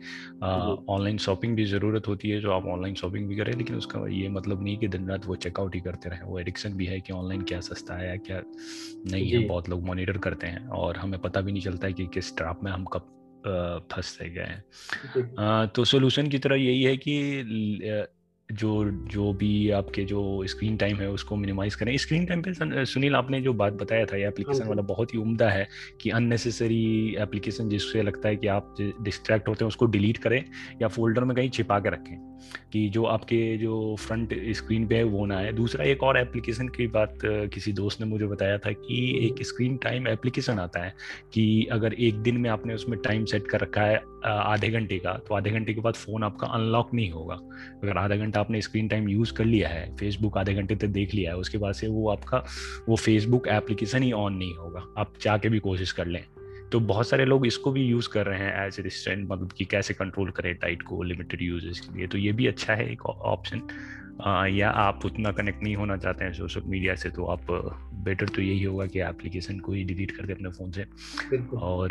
[0.90, 4.30] ऑनलाइन शॉपिंग भी ज़रूरत होती है जो आप ऑनलाइन शॉपिंग भी करें लेकिन उसका ये
[4.30, 7.14] मतलब नहीं कि दिन रात वो चेकआउट ही करते रहें। वो एडिक्शन भी है कि
[7.14, 8.42] ऑनलाइन क्या सस्ता है या क्या
[9.12, 12.06] नहीं है बहुत लोग मॉनिटर करते हैं और हमें पता भी नहीं चलता है कि
[12.06, 17.16] किस ट्रैप में हम कब फंस गए हैं। तो सोल्यूशन की तरह यही है कि
[18.52, 23.16] जो जो भी आपके जो स्क्रीन टाइम है उसको मिनिमाइज करें। स्क्रीन टाइम पे सुनील
[23.16, 25.68] आपने जो बात बताया था ये एप्लीकेशन हाँ वाला बहुत ही उम्दा है
[26.02, 30.44] कि अननेसेसरी एप्लीकेशन जिससे लगता है कि आप डिस्ट्रैक्ट होते हैं उसको डिलीट करें
[30.82, 32.32] या फोल्डर में कहीं छिपा के रखें
[32.74, 36.68] कि जो आपके जो फ्रंट स्क्रीन पे है वो ना आए। दूसरा एक और एप्लीकेशन
[36.68, 40.94] की बात किसी दोस्त ने मुझे बताया था कि एक स्क्रीन टाइम एप्लीकेशन आता है
[41.34, 45.14] कि अगर एक दिन में आपने उसमें टाइम सेट कर रखा है आधे घंटे का
[45.28, 47.36] तो आधे घंटे के बाद फ़ोन आपका अनलॉक नहीं होगा।
[47.84, 51.14] अगर आधा घंटा आपने स्क्रीन टाइम यूज़ कर लिया है फेसबुक आधे घंटे तक देख
[51.14, 52.44] लिया है उसके बाद से वो आपका
[52.90, 56.24] वो फेसबुक एप्लीकेशन ही ऑन नहीं होगा। आप जाके भी कोशिश कर लें।
[56.72, 59.66] तो बहुत सारे लोग इसको भी यूज़ कर रहे हैं एज ए रिस्टेंट मतलब कि
[59.66, 63.06] कैसे कंट्रोल करें टाइट को लिमिटेड यूजेस के लिए। तो ये भी अच्छा है एक
[63.06, 63.62] ऑप्शन
[64.50, 67.52] या आप उतना कनेक्ट नहीं होना चाहते हैं सोशल मीडिया से तो आप
[68.06, 70.86] बेटर तो यही होगा कि एप्लीकेशन को ही डिलीट कर दे अपने फ़ोन से।
[71.58, 71.90] और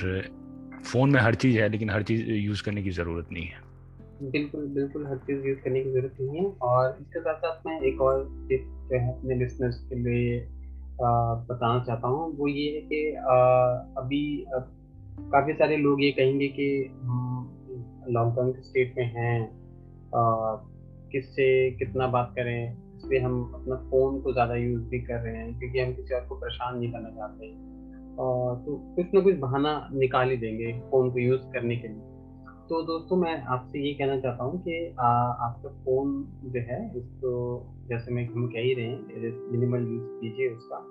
[0.82, 3.68] फ़ोन में हर चीज़ है, लेकिन हर चीज़ यूज़ करने की ज़रूरत नहीं है।
[4.22, 7.80] बिल्कुल बिल्कुल, हर चीज़ यूज़ करने की ज़रूरत नहीं है। और इसके साथ साथ मैं
[7.82, 10.40] एक और टिप जो है अपने लिसनर्स के लिए
[10.98, 13.04] बताना चाहता हूँ। वो ये है कि
[13.98, 14.22] अभी
[15.32, 16.68] काफ़ी सारे लोग ये कहेंगे कि
[18.12, 19.48] लॉन्ग टर्म के स्टेट में हैं
[21.12, 25.58] किससे कितना बात करें, इसलिए हम अपना फ़ोन को ज़्यादा यूज़ भी कर रहे हैं,
[25.58, 27.48] क्योंकि हम किसी और को परेशान नहीं करना चाहते।
[28.20, 32.08] तो कुछ ना कुछ बहाना निकाल ही देंगे फ़ोन को यूज़ करने के लिए।
[32.68, 36.12] तो दोस्तों, मैं आपसे ये कहना चाहता हूँ कि आपका फ़ोन
[36.44, 37.30] जो है इसको
[37.88, 40.82] जैसे मैं, हम कह ही रहे हैं मिनिमल यूज़ कीजिए उसका।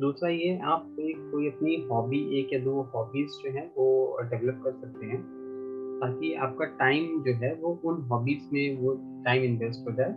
[0.00, 4.60] दूसरा ये, आप एक कोई अपनी हॉबी एक या दो हॉबीज़ जो हैं, वो डेवलप
[4.64, 5.20] कर सकते हैं,
[6.00, 10.14] ताकि आपका टाइम जो है, वो उन हॉबीज़ में वो टाइम इन्वेस्ट हो जाए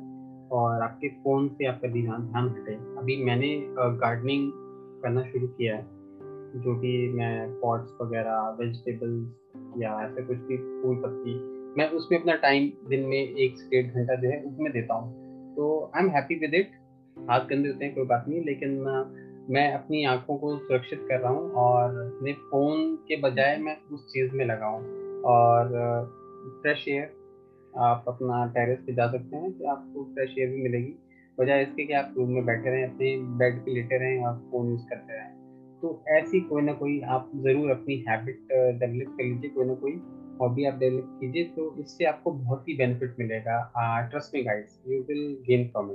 [0.52, 4.52] और आपके फ़ोन से आपका ध्यान ध्यान हटे अभी मैंने गार्डनिंग
[5.04, 6.01] करना शुरू किया है।
[6.56, 11.34] जो भी मैं पॉट्स वगैरह वेजिटेबल्स या ऐसे कुछ भी फूल पत्ती,
[11.78, 15.56] मैं उसमें अपना टाइम दिन में एक से डेढ़ घंटा जो है उसमें देता हूँ।
[15.56, 16.72] तो I am happy with it
[17.18, 18.72] हाथ गंदे होते हैं, कोई बात नहीं, लेकिन
[19.50, 24.06] मैं अपनी आँखों को सुरक्षित कर रहा हूँ और अपने फ़ोन के बजाय मैं उस
[24.06, 24.82] चीज़ में लगाऊँ
[25.28, 25.72] और
[26.62, 27.10] फ्रेश एयर
[27.82, 30.94] आप अपना टेरेस पे जा सकते हैं तो आपको फ्रेश एयर भी मिलेगी।
[31.38, 34.70] बजाय इसके कि आप रूम में बैठे रहें, अपने बेड पे लेटे रहें और फ़ोन
[34.70, 35.41] यूज़ करते रहें।
[35.82, 38.48] तो ऐसी कोई ना कोई आप ज़रूर अपनी हैबिट
[38.80, 39.94] डेवलप कर लीजिए कोई ना कोई
[40.42, 43.58] हॉबी आप डेवलप कीजिए तो इससे आपको बहुत ही बेनिफिट मिलेगा।
[44.12, 45.92] Trust me guys you will gain from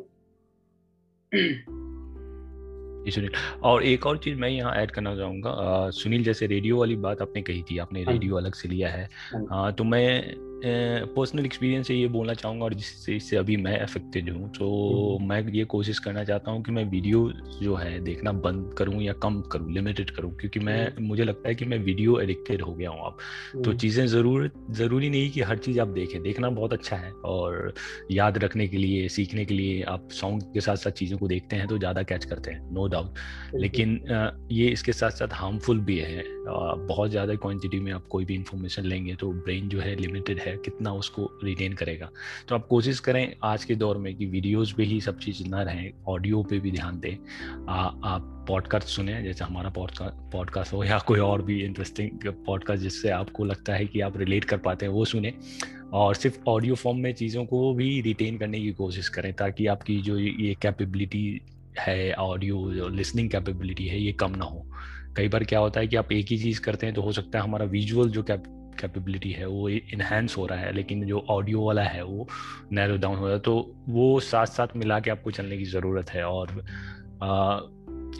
[3.07, 3.30] it Sunil.
[3.62, 7.43] और एक और चीज़ मैं यहाँ ऐड करना चाहूँगा। सुनील जैसे रेडियो वाली बात आपने
[7.43, 10.56] कही थी आपने रेडियो हाँ अलग से लिया है। हाँ। आ, तो मैं
[11.17, 14.67] पर्सनल एक्सपीरियंस से ये बोलना चाहूँगा और जिससे इससे अभी मैं अफेक्टेड हूँ तो
[15.17, 17.31] हम्म। मैं ये कोशिश करना चाहता हूँ कि मैं वीडियो
[17.62, 21.49] जो है देखना बंद करूँ या कम करूँ लिमिटेड करूँ क्योंकि मैं हम्म। मुझे लगता
[21.49, 23.19] है कि मैं वीडियो एडिक्टेड हो गया हूँ अब
[23.55, 27.12] तो हम्म। चीज़ें ज़रूर ज़रूरी नहीं कि हर चीज़ आप देखें देखना बहुत अच्छा है
[27.27, 27.73] और
[28.11, 31.57] याद रखने के लिए सीखने के लिए आप सॉन्ग के साथ साथ चीज़ों को देखते
[31.57, 34.01] हैं तो ज़्यादा कैच करते हैं नो डाउट लेकिन
[34.53, 38.83] ये इसके साथ साथ हार्मफुल भी है बहुत ज़्यादा क्वान्टिटी में आप कोई भी इंफॉर्मेशन
[38.83, 42.11] लेंगे तो ब्रेन जो है लिमिटेड है कितना उसको रिटेन करेगा।
[42.49, 45.63] तो आप कोशिश करें आज के दौर में कि वीडियोस पे ही सब चीज़ ना
[45.63, 47.15] रहें ऑडियो पे भी ध्यान दें।
[48.05, 52.11] आप पॉडकास्ट सुने, जैसे हमारा पॉडकास्ट हो या कोई और भी इंटरेस्टिंग
[52.47, 55.33] पॉडकास्ट जिससे आपको लगता है कि आप रिलेट कर पाते हैं, वो सुने।
[55.93, 60.01] और सिर्फ़ ऑडियो फॉर्म में चीज़ों को भी रिटेन करने की कोशिश करें, ताकि आपकी
[60.03, 61.41] जो ये कैपेबिलिटी
[61.79, 64.67] है ऑडियो लिसनिंग कैपेबिलिटी है, ये कम ना हो।
[65.17, 67.39] कई बार क्या होता है कि आप एक ही चीज़ करते हैं तो हो सकता
[67.39, 68.45] है हमारा विजुअल जो कैप
[68.77, 72.27] कैपेबिलिटी है वो इन्हेंस हो रहा है लेकिन जो ऑडियो वाला है वो
[72.72, 76.11] नैरो डाउन हो रहा है। तो वो साथ साथ मिला के आपको चलने की ज़रूरत
[76.11, 76.64] है और
[77.22, 77.61] आ,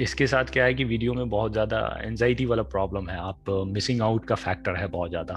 [0.01, 4.01] इसके साथ क्या है कि वीडियो में बहुत ज़्यादा एनजाइटी वाला प्रॉब्लम है। आप मिसिंग
[4.03, 5.37] आउट का फैक्टर है बहुत ज़्यादा।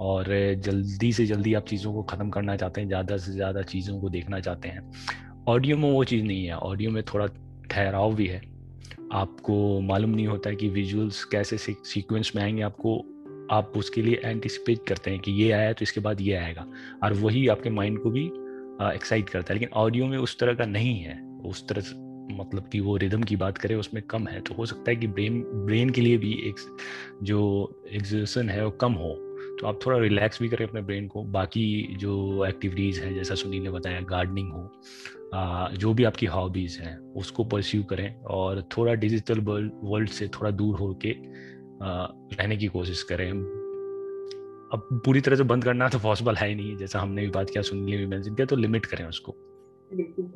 [0.00, 0.24] और
[0.60, 4.08] जल्दी से जल्दी आप चीज़ों को ख़त्म करना चाहते हैं ज़्यादा से ज़्यादा चीज़ों को
[4.08, 4.90] देखना चाहते हैं।
[5.48, 7.26] ऑडियो में वो चीज़ नहीं है। ऑडियो में थोड़ा
[7.70, 8.40] ठहराव भी है।
[9.12, 12.96] आपको मालूम नहीं होता है कि विजुअल्स कैसे सीक्वेंस में आएँगे। आपको
[13.52, 16.66] आप उसके लिए एंटिसिपेट करते हैं कि ये आया तो इसके बाद ये आएगा।
[17.04, 18.26] और वही आपके माइंड को भी
[18.94, 21.82] एक्साइट करता है। लेकिन ऑडियो में उस तरह का नहीं है। उस तरह
[22.36, 25.06] मतलब कि वो रिदम की बात करें उसमें कम है। तो हो सकता है कि
[25.06, 26.78] ब्रेन ब्रेन के लिए भी एक
[27.22, 27.40] जो
[27.92, 29.14] एग्जर्सन है वो कम हो।
[29.60, 33.62] तो आप थोड़ा रिलैक्स भी करें अपने ब्रेन को। बाकी जो एक्टिविटीज़ हैं जैसा सुनील
[33.62, 34.70] ने बताया गार्डनिंग हो
[35.34, 40.50] आ, जो भी आपकी हॉबीज़ हैं उसको परस्यू करें। और थोड़ा डिजिटल वर्ल्ड से थोड़ा
[40.50, 41.10] दूर हो के
[41.82, 43.30] रहने की कोशिश करें।
[44.72, 47.50] अब पूरी तरह से बंद करना तो पॉसिबल है ही नहीं, जैसा हमने भी बात
[47.50, 49.34] किया भी मेंशन किया तो लिमिट करें उसको।
[49.90, 50.26] बिल्कुल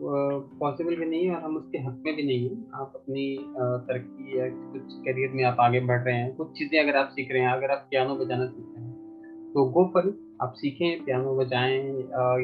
[0.60, 3.38] पॉसिबल भी नहीं है और हम उसके हक में भी नहीं है। आप अपनी
[3.86, 7.32] तरक्की या कुछ करियर में आप आगे बढ़ रहे हैं, कुछ चीज़ें अगर आप सीख
[7.32, 11.34] रहे हैं, अगर आप पियानो बजाना सीख रहे हैं तो गो पर आप सीखें पियानो
[11.36, 11.78] बजाएँ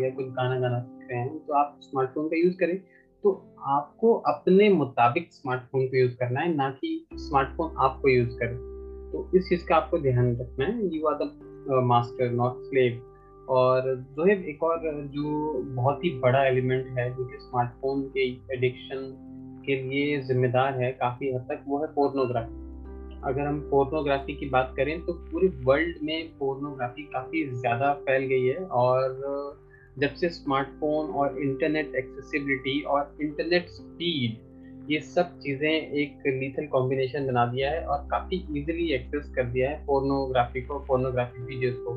[0.03, 2.77] या कुछ गाना गाना सीख रहे हैं तो आप स्मार्टफ़ोन का यूज़ करें।
[3.25, 3.33] तो
[3.69, 8.72] आपको अपने मुताबिक स्मार्टफ़ोन को यूज़ करना है, ना कि स्मार्टफ़ोन आपको यूज़ करे।
[9.13, 11.31] तो इस चीज़ का आपको ध्यान रखना है। You are the
[11.87, 13.01] master not slave
[13.49, 18.29] और जो है एक और जो बहुत ही बड़ा एलिमेंट है, जो कि स्मार्टफ़ोन के
[18.57, 19.07] एडिक्शन
[19.67, 22.61] के लिए जिम्मेदार है, काफ़ी हद तक वो है पोर्नोग्राफी
[23.25, 28.47] अगर हम पोर्नोग्राफी की बात करें तो पूरे वर्ल्ड में पोर्नोग्राफी काफ़ी ज़्यादा फैल गई
[28.47, 29.61] है। और
[29.99, 34.37] जब से स्मार्टफ़ोन और इंटरनेट एक्सेसिबिलिटी और इंटरनेट स्पीड
[34.91, 39.71] ये सब चीज़ें एक लीथल कॉम्बिनेशन बना दिया है और काफ़ी इजीली एक्सेस कर दिया
[39.71, 41.95] है पोर्नोग्राफी को पोर्नोग्राफी वीडियोस को।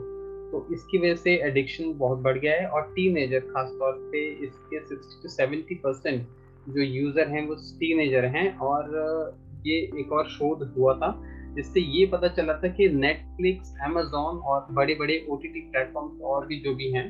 [0.52, 5.22] तो इसकी वजह से एडिक्शन बहुत बढ़ गया है और टीनेजर खासतौर पे इसके सिक्सटी
[5.24, 6.28] टू सेवेंटी परसेंट
[6.68, 11.10] जो यूज़र हैं, वो टीनेजर हैं और ये एक और शोध हुआ था
[11.56, 16.22] जिससे ये पता चला था कि नेटफ्लिक्स अमेजोन और बड़े बड़े ओ टी टी प्लेटफॉर्म
[16.24, 17.08] और भी जो भी हैं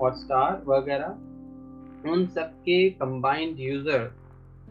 [0.00, 4.10] हॉटस्टार वगैरह, उन सब के combined user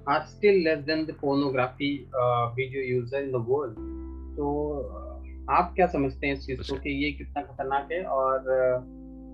[0.09, 1.91] are still less than the pornography
[2.55, 3.75] video user in the world
[4.37, 4.47] तो
[5.49, 8.43] आप क्या समझते हैं इस चीज़ को कि ये कितना खतरनाक है और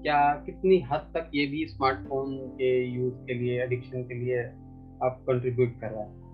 [0.03, 4.43] क्या कितनी हद तक ये भी स्मार्टफ़ोन के यूज़ के लिए एडिक्शन के लिए
[5.03, 6.27] आप कंट्रीब्यूट कर रहा है?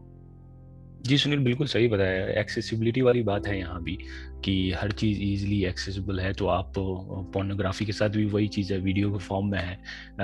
[1.04, 3.98] जी सुनील बिल्कुल सही बताया एक्सेसिबिलिटी वाली बात है यहाँ भी।
[4.46, 8.80] कि हर चीज़ ईजिली एक्सेसिबल है तो आप पोर्नोग्राफी के साथ भी वही चीज़ है
[8.80, 9.80] वीडियो के फॉर्म में है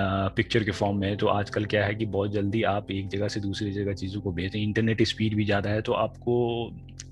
[0.06, 3.28] पिक्चर के फॉर्म में है तो आजकल क्या है कि बहुत जल्दी आप एक जगह
[3.28, 6.36] से दूसरी जगह चीज़ों को भेजें इंटरनेट स्पीड भी ज़्यादा है तो आपको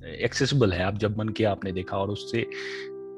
[0.05, 2.49] एक्सेसिबल है, आप जब मन किया आपने देखा और उससे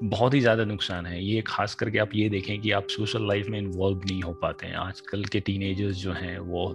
[0.01, 3.47] बहुत ही ज़्यादा नुकसान है। ये खास करके आप ये देखें कि आप सोशल लाइफ
[3.49, 6.67] में इन्वॉल्व नहीं हो पाते हैं। आजकल के टीनेजर्स जो हैं, वो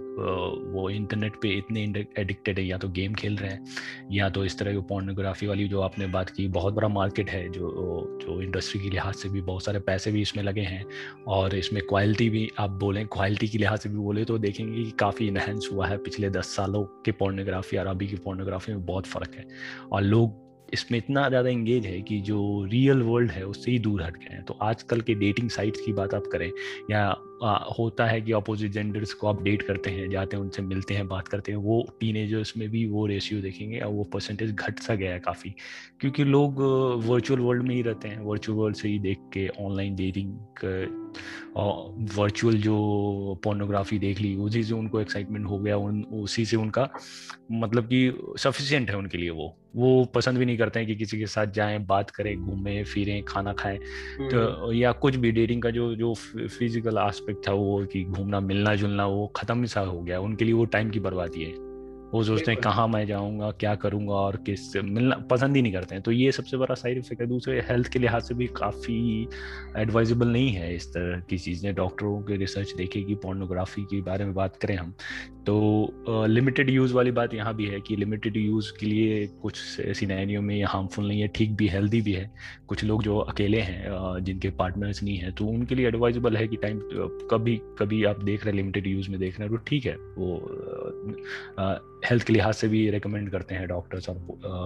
[0.73, 1.83] वो इंटरनेट पे इतने
[2.19, 3.65] एडिक्टेड है। या तो गेम खेल रहे हैं,
[4.11, 7.47] या तो इस तरह की पोर्नोग्राफी वाली जो आपने बात की, बहुत बड़ा मार्केट है
[7.49, 10.85] जो जो इंडस्ट्री के लिहाज से भी बहुत सारे पैसे भी इसमें लगे हैं।
[11.27, 14.91] और इसमें क्वालिटी भी आप बोलें, क्वालिटी के लिहाज से भी बोले तो देखेंगे कि
[14.99, 19.07] काफ़ी इन्हेंस हुआ है। पिछले दस सालों के पोर्नोग्राफी और अभी की पोर्नोग्राफी में बहुत
[19.07, 19.47] फ़र्क है।
[19.91, 20.43] और लोग
[20.73, 24.33] इसमें इतना ज़्यादा इंगेज है कि जो रियल वर्ल्ड है उससे ही दूर हट गए
[24.33, 26.51] हैं। तो आजकल के डेटिंग साइट्स की बात आप करें
[26.91, 27.05] या
[27.43, 30.93] आ, होता है कि अपोजिट जेंडर्स को आप डेट करते हैं जाते हैं उनसे मिलते
[30.93, 34.79] हैं बात करते हैं वो टीनेजर्स में भी वो रेशियो देखेंगे और वो परसेंटेज घट
[34.79, 35.53] सा गया है काफ़ी।
[35.99, 36.61] क्योंकि लोग
[37.05, 40.31] वर्चुअल वर्ल्ड में ही रहते हैं वर्चुअल वर्ल्ड से ही देख के ऑनलाइन डेटिंग
[42.15, 46.89] वर्चुअल जो पोर्नोग्राफी देख ली उसी से उनको एक्साइटमेंट हो गया उन उसी से उनका
[47.51, 51.19] मतलब कि सफिशियंट है उनके लिए वो। वो पसंद भी नहीं करते हैं कि किसी
[51.19, 55.61] के साथ जाएँ बात करें घूमें फिरें खाना खाएँ। तो हम्म। या कुछ भी डेटिंग
[55.61, 59.81] का जो जो फ़िज़िकल आस्पेक्ट था वो कि घूमना मिलना जुलना वो खत्म ही सा
[59.81, 61.74] हो गया। उनके लिए वो टाइम की बर्बादी है।
[62.15, 65.95] वो सोचते हैं कहाँ मैं जाऊँगा क्या करूँगा और किस मिलना पसंद ही नहीं करते
[65.95, 69.27] हैं। तो ये सबसे बड़ा साइड इफ़ेक्ट है। दूसरे हेल्थ के लिहाज से भी काफ़ी
[69.77, 74.33] एडवाइजेबल नहीं है इस तरह की चीज़ें। डॉक्टरों के रिसर्च देखेगी पोर्नोग्राफी के बारे में
[74.33, 74.93] बात करें हम
[75.47, 75.55] तो
[76.27, 79.57] लिमिटेड यूज़ वाली बात यहाँ भी है कि लिमिटेड यूज़ के लिए कुछ
[79.97, 82.29] सीनारियों में ये हार्मफुल नहीं है ठीक भी हेल्दी भी है।
[82.67, 86.57] कुछ लोग जो अकेले हैं जिनके पार्टनर्स नहीं है तो उनके लिए एडवाइजेबल है कि
[86.57, 86.79] टाइम
[87.31, 89.95] कभी कभी आप देख रहे हैं लिमिटेड यूज़ में देख रहे हैं तो ठीक है
[90.17, 90.31] वो
[92.09, 94.17] हेल्थ के लिहाज से भी रिकमेंड करते हैं डॉक्टर्स और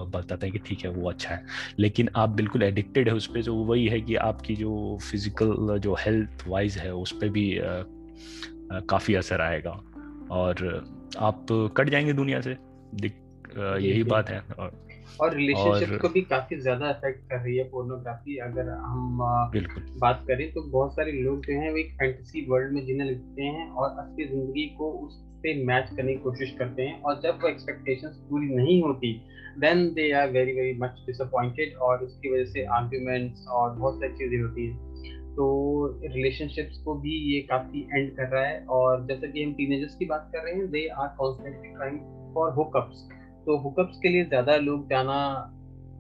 [0.10, 1.46] बताते हैं कि ठीक है वो अच्छा है।
[1.80, 5.96] लेकिन आप बिल्कुल एडिक्टेड है उस पर तो वही है कि आपकी जो फ़िज़िकल जो
[6.00, 7.60] हेल्थ वाइज है उस पर भी
[8.90, 9.72] काफ़ी असर आएगा।
[10.32, 10.66] और
[11.20, 11.46] आप
[11.78, 12.58] कट जाएँगे दुनिया से।
[13.82, 14.72] यही बात है और
[15.22, 19.18] और रिलेशनशिप को भी काफ़ी ज़्यादा इफ़ेक्ट कर रही है पोर्नोग्राफी अगर हम
[20.02, 23.44] बात करें तो बहुत सारे लोग जो हैं वो एक फैंटेसी वर्ल्ड में जीने लगते
[23.44, 24.92] हैं और असली ज़िंदगी को
[25.40, 29.12] उससे मैच करने की कोशिश करते हैं और जब वो एक्सपेक्टेशंस पूरी नहीं होती
[29.60, 34.14] then they are very very much disappointed और उसकी वजह से आर्ग्यूमेंट्स और बहुत सारी
[34.14, 35.46] चीज़ें होती हैं। तो
[36.04, 40.06] रिलेशनशिप्स को भी ये काफ़ी एंड कर रहा है और जैसे कि हम टीनेजर्स की
[40.06, 42.00] बात कर रहे हैं they are constantly trying
[42.34, 43.08] for hookups
[43.46, 45.20] तो हुकअप्स के लिए ज़्यादा लोग जाना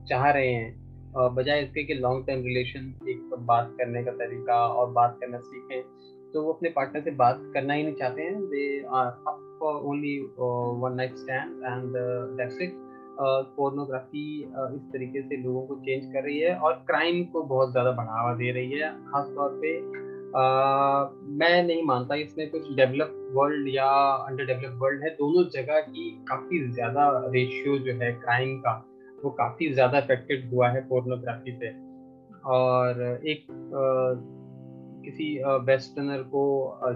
[0.09, 0.77] चाह रहे हैं
[1.35, 5.81] बजाय इसके कि लॉन्ग टर्म रिलेशन एक बात करने का तरीका और बात करना सीखें।
[6.33, 8.65] तो वो अपने पार्टनर से बात करना ही नहीं चाहते हैं। They
[8.95, 10.17] are up only
[10.81, 11.93] one night stand and
[12.37, 12.75] that's it
[13.55, 14.27] pornography
[14.75, 18.33] इस तरीके से लोगों को चेंज कर रही है और क्राइम को बहुत ज़्यादा बढ़ावा
[18.35, 21.09] दे रही है खासतौर पे। Uh,
[21.39, 23.85] मैं नहीं मानता इसमें कुछ डेवलप वर्ल्ड या
[24.25, 28.73] अंडर डेवलप वर्ल्ड है। दोनों जगह की काफ़ी ज़्यादा रेशियो जो है क्राइम का
[29.23, 31.69] वो काफ़ी ज़्यादा अफेक्टेड हुआ है पोर्नोग्राफी से
[32.49, 33.83] और एक आ,
[35.09, 35.27] किसी
[35.65, 36.43] वेस्टर्नर को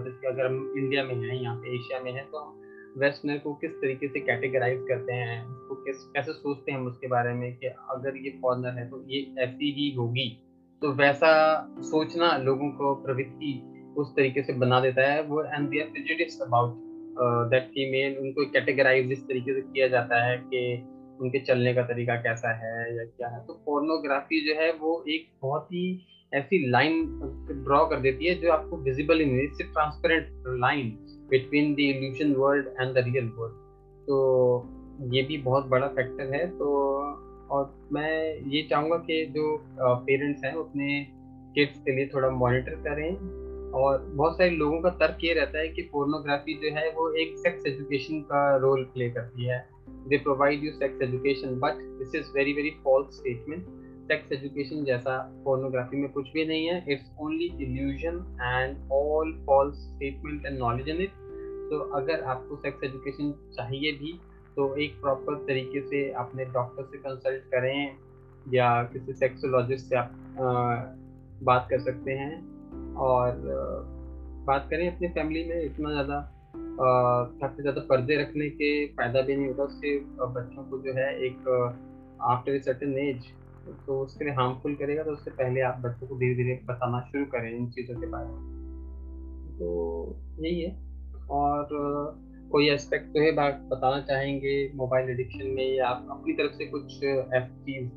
[0.04, 2.60] जैसे अगर हम इंडिया में हैं, यहाँ पे एशिया में हैं तो हम
[2.98, 5.44] वेस्टर्नर को किस तरीके से कैटेगराइज करते हैं?
[5.46, 9.02] उसको किस, कैसे सोचते हैं हम उसके बारे में कि अगर ये फॉरनर है तो
[9.08, 10.28] ये ऐसी ही होगी?
[10.82, 11.32] तो वैसा
[11.82, 13.52] सोचना लोगों को प्रवृत्ति
[13.98, 16.80] उस तरीके से बना देता है वो and they are prejudice about
[17.50, 20.64] that female उनको कैटेगराइज इस तरीके से किया जाता है कि
[21.20, 25.28] उनके चलने का तरीका कैसा है या क्या है। तो पोर्नोग्राफी जो है वो एक
[25.42, 25.84] बहुत ही
[26.34, 27.04] ऐसी लाइन
[27.64, 30.88] ड्रॉ कर देती है जो आपको विजिबल ही नहीं सिर्फ़ transparent line
[31.30, 33.62] between the illusion world and the real world
[34.06, 34.16] तो
[35.12, 36.66] ये भी बहुत बड़ा फैक्टर है। तो
[37.50, 41.06] और मैं ये चाहूँगा कि जो पेरेंट्स हैं, अपने
[41.54, 43.16] किड्स के लिए थोड़ा मॉनिटर करें।
[43.74, 47.36] और बहुत सारे लोगों का तर्क ये रहता है कि पोर्नोग्राफी जो है, वो एक
[47.38, 49.58] सेक्स एजुकेशन का रोल प्ले करती है।
[50.08, 53.66] They provide you sex education but this is very very false statement
[54.04, 56.84] sex education जैसा पोर्नोग्राफी में कुछ भी नहीं है.
[56.88, 61.22] It's only illusion and all false statement and knowledge in it
[61.70, 64.12] तो अगर आपको सेक्स एजुकेशन चाहिए भी
[64.56, 67.96] तो एक प्रॉपर तरीके से अपने डॉक्टर से कंसल्ट करें
[68.54, 70.50] या किसी सेक्सोलॉजिस्ट से आप आ,
[71.44, 72.34] बात कर सकते हैं.
[72.94, 73.94] और आ,
[74.46, 76.20] बात करें अपनी फैमिली में इतना ज़्यादा
[77.40, 79.98] काफ़ी ज़्यादा पर्दे रखने के फ़ायदा भी नहीं होता उससे
[80.36, 81.48] बच्चों को जो है एक
[82.22, 83.32] आफ्टर ए सर्टन एज
[83.72, 87.24] तो उसके लिए हार्मफुल करेगा तो उससे पहले आप बच्चों को धीरे धीरे बताना शुरू
[87.24, 90.70] करें इन चीज़ों के बारे में। तो यही है।
[91.30, 91.68] और
[92.50, 96.66] कोई एस्पेक्ट तो है, बात बताना चाहेंगे मोबाइल एडिक्शन में या आप अपनी तरफ़ से
[96.66, 97.00] कुछ
[97.60, 97.90] चीज़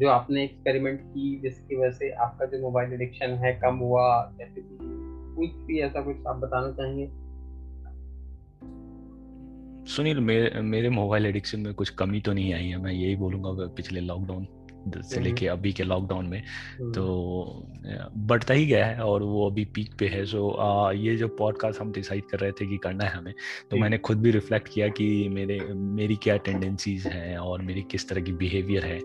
[0.00, 4.46] जो आपने एक्सपेरिमेंट की जिसकी वजह से आपका जो मोबाइल एडिक्शन है कम हुआ, या
[5.36, 7.06] कुछ भी ऐसा कुछ आप बताना चाहेंगे?
[9.86, 13.66] सुनील, मेरे मेरे मोबाइल एडिक्शन में कुछ कमी तो नहीं आई है, मैं यही बोलूँगा
[13.66, 14.46] पिछले लॉकडाउन
[14.86, 17.66] से हम्म। लेके अभी के लॉकडाउन में। हम्म। तो
[18.18, 21.80] बढ़ता ही गया है और वो अभी पीक पे है। सो आ, ये जो पॉडकास्ट
[21.80, 23.32] हम डिसाइड कर रहे थे कि करना है हमें
[23.70, 28.08] तो मैंने खुद भी रिफ्लेक्ट किया कि मेरे मेरी क्या टेंडेंसीज हैं और मेरी किस
[28.08, 28.98] तरह की बिहेवियर है।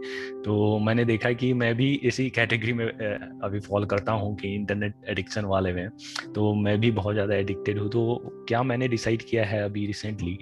[0.43, 4.93] तो मैंने देखा कि मैं भी इसी कैटेगरी में अभी फॉलो करता हूँ कि इंटरनेट
[5.09, 5.89] एडिक्शन वाले में।
[6.35, 10.37] तो मैं भी बहुत ज़्यादा एडिक्टेड हूँ। तो क्या मैंने डिसाइड किया है अभी रिसेंटली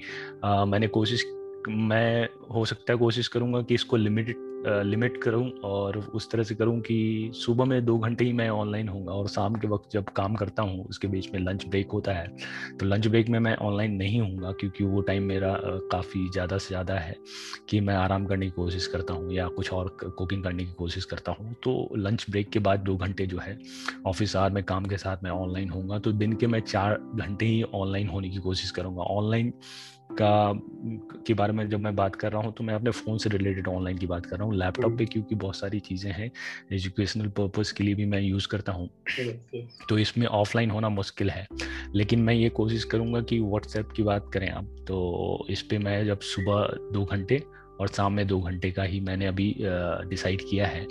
[0.46, 1.26] मैंने कोशिश
[1.68, 4.36] मैं हो सकता है कोशिश करूँगा कि इसको लिमिटेड
[4.66, 8.88] लिमिट करूँ और उस तरह से करूँ कि सुबह में दो घंटे ही मैं ऑनलाइन
[8.90, 12.14] हूँ और शाम के वक्त जब काम करता हूँ, उसके बीच में लंच ब्रेक होता
[12.14, 12.28] है
[12.80, 15.54] तो लंच ब्रेक में मैं ऑनलाइन नहीं हूँ क्योंकि वो टाइम मेरा
[15.92, 17.16] काफ़ी ज़्यादा से ज़्यादा है
[17.70, 21.06] कि मैं आराम करने की कोशिश करता हूँ या कुछ और कुकिंग करने की कोशिश
[21.06, 23.58] करता हूँ। तो लंच ब्रेक के बाद दो घंटे जो है
[24.08, 27.46] ऑफ़िस आर में काम के साथ मैं ऑनलाइन हूँ तो दिन के मैं चार घंटे
[27.46, 29.54] ही ऑनलाइन होने की कोशिश करूँगा। ऑनलाइन
[30.12, 30.54] का
[31.28, 33.68] के बारे में जब मैं बात कर रहा हूँ तो मैं अपने फ़ोन से रिलेटेड
[33.68, 36.32] ऑनलाइन की बात कर रहा हूँ लैपटॉप पे क्योंकि बहुत सारी चीज़ें हैं
[36.72, 38.90] एजुकेशनल पर्पज़ के लिए भी मैं यूज़ करता हूँ।
[39.90, 41.48] तो इसमें ऑफलाइन होना मुश्किल है।
[41.96, 46.06] लेकिन मैं ये कोशिश करूँगा कि व्हाट्सएप की बात करें आप तो इस पर मैं
[46.06, 47.44] जब सुबह दो घंटे
[47.82, 49.56] और शाम में दो घंटे का ही मैंने अभी
[50.10, 50.88] डिसाइड किया है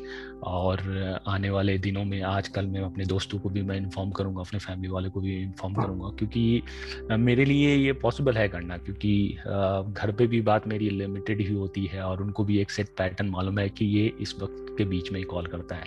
[0.46, 0.80] और
[1.28, 4.58] आने वाले दिनों में आज कल मैं अपने दोस्तों को भी मैं इन्फॉर्म करूँगा अपने
[4.58, 9.16] फैमिली वाले को भी इन्फॉर्म हाँ। करूँगा क्योंकि मेरे लिए ये पॉसिबल है करना क्योंकि
[9.38, 13.28] घर पे भी बात मेरी लिमिटेड ही होती है और उनको भी एक सेट पैटर्न
[13.30, 15.86] मालूम है कि ये इस वक्त के बीच में ही कॉल करता है।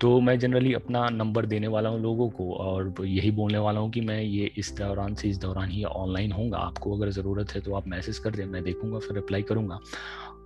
[0.00, 3.90] तो मैं जनरली अपना नंबर देने वाला हूँ लोगों को और यही बोलने वाला हूँ
[3.90, 7.60] कि मैं ये इस दौरान से इस दौरान ही ऑनलाइन होऊँगा। आपको अगर ज़रूरत है
[7.60, 9.78] तो आप मैसेज कर दें मैं देखूँगा फिर रिप्लाई करूँगा।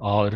[0.00, 0.34] और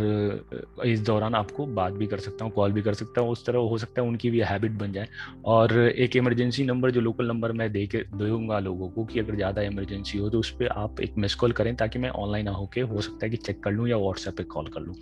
[0.85, 3.59] इस दौरान आपको बात भी कर सकता हूँ, कॉल भी कर सकता हूँ, उस तरह
[3.61, 5.09] हो सकता है उनकी भी हैबिट बन जाए।
[5.47, 9.37] और एक इमरजेंसी नंबर, जो लोकल नंबर मैं दे के, दूँगा लोगों को कि अगर
[9.37, 12.81] ज़्यादा इमरजेंसी हो तो उस पर आप एक मिस कॉल करें ताकि मैं ऑनलाइन होके,
[12.81, 14.95] हो सकता है कि चेक कर लूँ या व्हाट्सएप पर कॉल कर लूँ।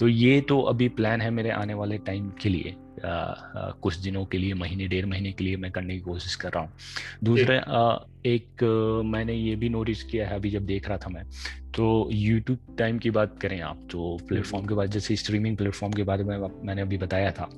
[0.00, 4.38] तो ये तो अभी प्लान है मेरे आने वाले टाइम के लिए। कुछ दिनों के
[4.38, 6.72] लिए महीने डेढ़ महीने के लिए मैं करने की कोशिश कर रहा हूँ।
[7.24, 7.56] दूसरा
[8.26, 8.62] एक
[9.06, 11.24] मैंने ये भी नोटिस किया है अभी जब देख रहा था मैं
[11.76, 16.02] तो यूट्यूब टाइम की बात करें आप तो प्लेटफॉर्म के बाद जैसे स्ट्रीमिंग प्लेटफॉर्म के
[16.02, 17.48] बारे में मैंने अभी बताया था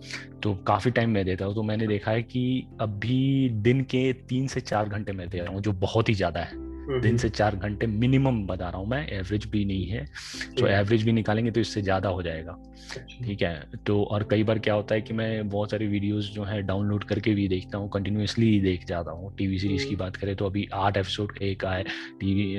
[0.43, 4.47] तो काफ़ी टाइम मैं देता हूँ तो मैंने देखा है कि अभी दिन के तीन
[4.47, 7.57] से चार घंटे मैं दे रहा हूँ जो बहुत ही ज़्यादा है। दिन से चार
[7.57, 10.05] घंटे मिनिमम बता रहा हूँ मैं एवरेज भी नहीं है
[10.59, 13.70] तो एवरेज भी निकालेंगे तो इससे ज़्यादा हो जाएगा अच्छा। ठीक है?
[13.86, 17.05] तो और कई बार क्या होता है कि मैं बहुत सारी वीडियोस जो है डाउनलोड
[17.05, 20.66] करके भी देखता हूँ कंटिन्यूसली देख जाता हूँ। टीवी सीरीज़ की बात करें तो अभी
[20.74, 21.84] आठ एपिसोड एक आए
[22.20, 22.53] टीवी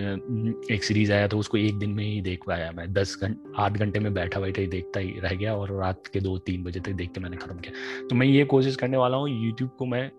[0.74, 3.78] एक सीरीज़ आया तो उसको एक दिन में ही देख पाया मैं। दस घंटे आठ
[3.78, 6.80] घंटे में बैठा बैठा ही देखता ही रह गया और रात के दो तीन बजे
[6.80, 9.86] तक देख के मैंने खत्म किया। तो मैं ये कोशिश करने वाला हूँ यूट्यूब को
[9.86, 10.10] मैं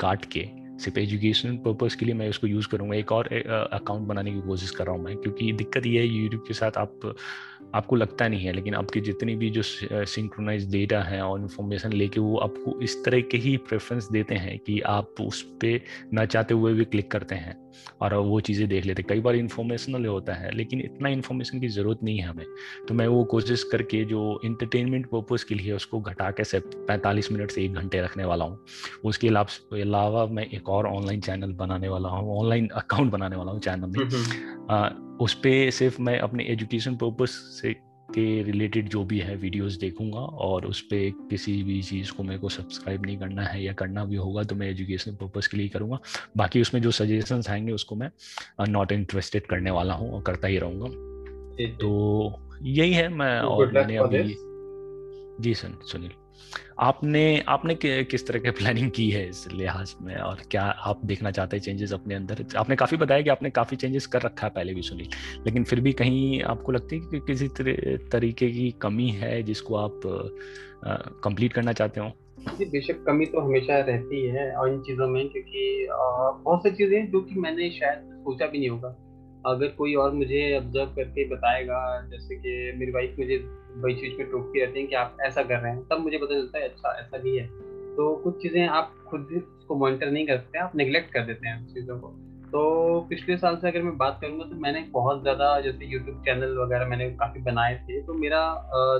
[0.00, 0.40] काट के
[0.78, 3.26] सिर्फ़ एजुकेशन पर्पज़ के लिए मैं उसको यूज़ करूँगा। एक और
[3.72, 6.78] अकाउंट बनाने की कोशिश कर रहा हूँ मैं, क्योंकि दिक्कत ये है यूट्यूब के साथ
[6.78, 7.14] आप
[7.74, 9.62] आपको लगता नहीं है लेकिन आपकी जितनी भी जो
[10.04, 14.58] सिंक्रोनाइज डेटा है और इन्फॉर्मेशन लेके वो आपको इस तरह के ही प्रेफरेंस देते हैं
[14.58, 15.80] कि आप उस पर
[16.14, 17.56] ना चाहते हुए भी क्लिक करते हैं
[18.00, 21.98] और वो चीज़ें देख लेते कई बार इन्फॉर्मेशनल होता है लेकिन इतना इन्फॉर्मेशन की ज़रूरत
[22.02, 22.44] नहीं है हमें।
[22.88, 27.32] तो मैं वो कोशिश करके जो इंटरटेनमेंट पर्पज़ के लिए उसको घटा के से पैंतालीस
[27.32, 28.58] मिनट से एक घंटे रखने वाला हूँ।
[29.04, 33.60] उसके अलावा मैं एक और ऑनलाइन चैनल बनाने वाला हूँ ऑनलाइन अकाउंट बनाने वाला हूँ
[33.60, 37.72] चैनल में। हम्म, हम्म। उस पर सिर्फ़ मैं अपने एजुकेशन पर्पज़ से
[38.14, 42.38] के रिलेटेड जो भी है वीडियोस देखूँगा और उस पर किसी भी चीज़ को मेरे
[42.38, 45.68] को सब्सक्राइब नहीं करना है या करना भी होगा तो मैं एजुकेशन पर्पज़ के लिए
[45.68, 45.98] करूँगा।
[46.36, 48.10] बाकी उसमें जो सजेशंस आएँगे उसको मैं
[48.68, 50.86] नॉट इंटरेस्टेड करने वाला हूँ और करता ही रहूँगा।
[51.76, 54.22] तो यही है मैं तो और मैंने अभी
[55.42, 56.10] जी सर सुनील।
[56.80, 60.14] आपने आपने किस तरह की प्लानिंग की है इस लिहाज में?
[60.16, 62.44] और क्या आप देखना चाहते हैं चेंजेस अपने अंदर?
[62.56, 65.08] आपने काफ़ी बताया कि आपने काफ़ी चेंजेस कर रखा है पहले भी सुनी,
[65.46, 67.48] लेकिन फिर भी कहीं आपको लगती है कि किसी
[68.10, 70.00] तरीके की कमी है जिसको आप
[71.24, 72.12] कंप्लीट करना चाहते हो?
[72.38, 77.10] जी, बेशक कमी तो हमेशा रहती है और इन चीज़ों में, क्योंकि बहुत सी चीज़ें
[77.10, 78.96] जो कि मैंने शायद सोचा भी नहीं होगा।
[79.46, 81.80] अगर कोई और मुझे ऑब्ज़र्व करके बताएगा,
[82.10, 83.36] जैसे कि मेरी वाइफ मुझे
[83.76, 86.34] वही चीज़ पे टोकती रहती है कि आप ऐसा कर रहे हैं, तब मुझे पता
[86.34, 87.46] चलता है अच्छा ऐसा भी है।
[87.96, 91.66] तो कुछ चीज़ें आप खुद उसको मॉनिटर नहीं कर सकते आप निगलेक्ट कर देते हैं
[91.66, 92.08] उस चीज़ों को।
[92.48, 96.56] तो पिछले साल से अगर मैं बात करूँगा तो मैंने बहुत ज़्यादा जैसे यूट्यूब चैनल
[96.58, 98.40] वगैरह मैंने काफ़ी बनाए थे तो मेरा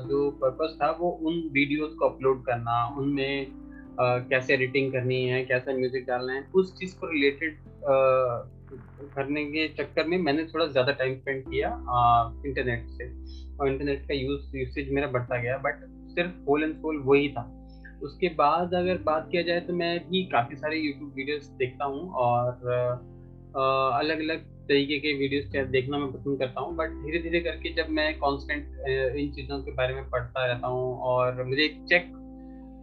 [0.09, 3.47] जो पर्पज़ था, वो उन वीडियोज़ को अपलोड करना, उनमें
[4.01, 7.57] कैसे एडिटिंग करनी है, कैसे म्यूज़िक डालना है, उस चीज़ को रिलेटेड
[8.73, 11.69] करने के चक्कर में मैंने थोड़ा ज़्यादा टाइम स्पेंड किया
[12.47, 13.07] इंटरनेट से।
[13.57, 17.43] और इंटरनेट का यूज़ यूसेज मेरा बढ़ता गया बट सिर्फ़ होल एंड सोल वही था।
[18.03, 22.11] उसके बाद अगर बात किया जाए तो मैं भी काफ़ी सारे यूट्यूब वीडियोस देखता हूँ
[22.17, 22.53] और
[23.95, 27.89] अलग अलग तरीके के वीडियोस देखना मैं पसंद करता हूँ। बट धीरे धीरे करके जब
[27.91, 32.13] मैं कॉन्स्टेंट इन चीज़ों के बारे में पढ़ता रहता हूँ और मुझे एक चेक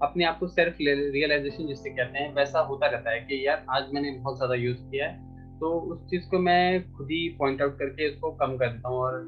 [0.04, 3.94] अपने आप को सेल्फ रियलाइजेशन जिससे कहते हैं, वैसा होता रहता है कि यार आज
[3.94, 7.78] मैंने बहुत ज़्यादा यूज़ किया है। तो उस चीज़ को मैं खुद ही पॉइंट आउट
[7.80, 9.24] करके उसको कम कर देता हूँ और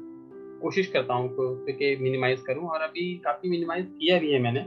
[0.62, 1.28] कोशिश करता हूँ
[1.70, 4.60] कि मिनिमाइज करूँ और अभी काफ़ी मिनिमाइज किया भी है मैंने।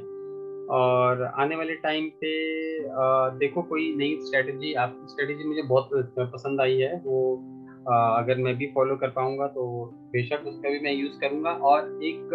[0.71, 2.31] और आने वाले टाइम पे
[2.79, 5.89] आ, देखो कोई नई स्ट्रेटजी आपकी स्ट्रेटजी मुझे बहुत
[6.19, 7.35] पसंद आई है। वो
[7.89, 11.99] आ, अगर मैं भी फॉलो कर पाऊँगा तो बेशक उसका भी मैं यूज़ करूँगा। और
[12.03, 12.29] एक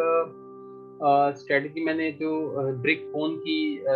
[1.38, 2.30] स्ट्रेटजी मैंने जो
[2.82, 3.94] ब्रिक फ़ोन की आ,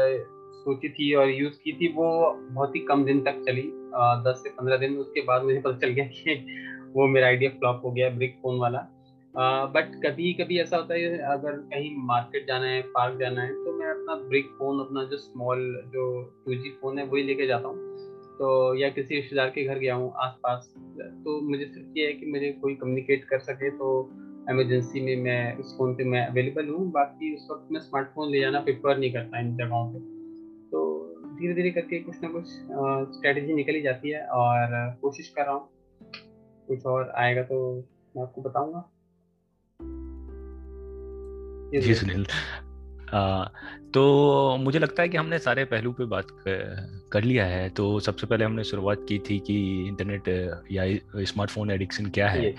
[0.61, 2.09] सोची थी और यूज़ की थी वो
[2.51, 3.71] बहुत ही कम दिन तक चली।
[4.25, 6.35] दस से पंद्रह दिन उसके बाद मुझे पता चल गया कि
[6.95, 8.87] वो मेरा आइडिया फ्लॉप हो गया ब्रिक फ़ोन वाला।
[9.75, 13.73] बट कभी कभी ऐसा होता है, अगर कहीं मार्केट जाना है पार्क जाना है तो
[13.73, 16.05] मैं अपना ब्रिक फ़ोन अपना जो स्मॉल जो
[16.47, 17.77] टू फ़ोन है, वही लेके जाता हूँ।
[18.39, 20.73] तो या किसी रिश्तेदार के घर गया हूँ आसपास
[21.25, 23.89] तो मुझे सिर्फ़ ये है कि मुझे कोई कम्युनिकेट कर सके तो
[24.51, 28.41] एमरजेंसी में मैं, उस फ़ोन पे मैं अवेलेबल हूँ। बाकी उस वक्त मैं स्मार्टफ़ोन ले
[28.41, 30.20] जाना प्रेफर नहीं करता इन जगहों पे। तो
[31.41, 32.47] धीरे धीरे करके कुछ ना कुछ
[33.17, 35.69] स्ट्रेटजी निकल ही जाती है और कोशिश कर रहा हूँ।
[36.69, 37.59] कुछ और आएगा तो
[38.17, 38.89] मैं आपको बताऊँगा।
[41.81, 42.27] जी सुनील
[43.95, 44.03] तो
[44.57, 46.27] मुझे लगता है कि हमने सारे पहलू पे बात
[47.13, 49.57] कर लिया है। तो सबसे पहले हमने शुरुआत की थी कि
[49.89, 50.29] इंटरनेट
[50.73, 50.85] या
[51.25, 52.51] स्मार्टफ़ोन एडिक्शन क्या है?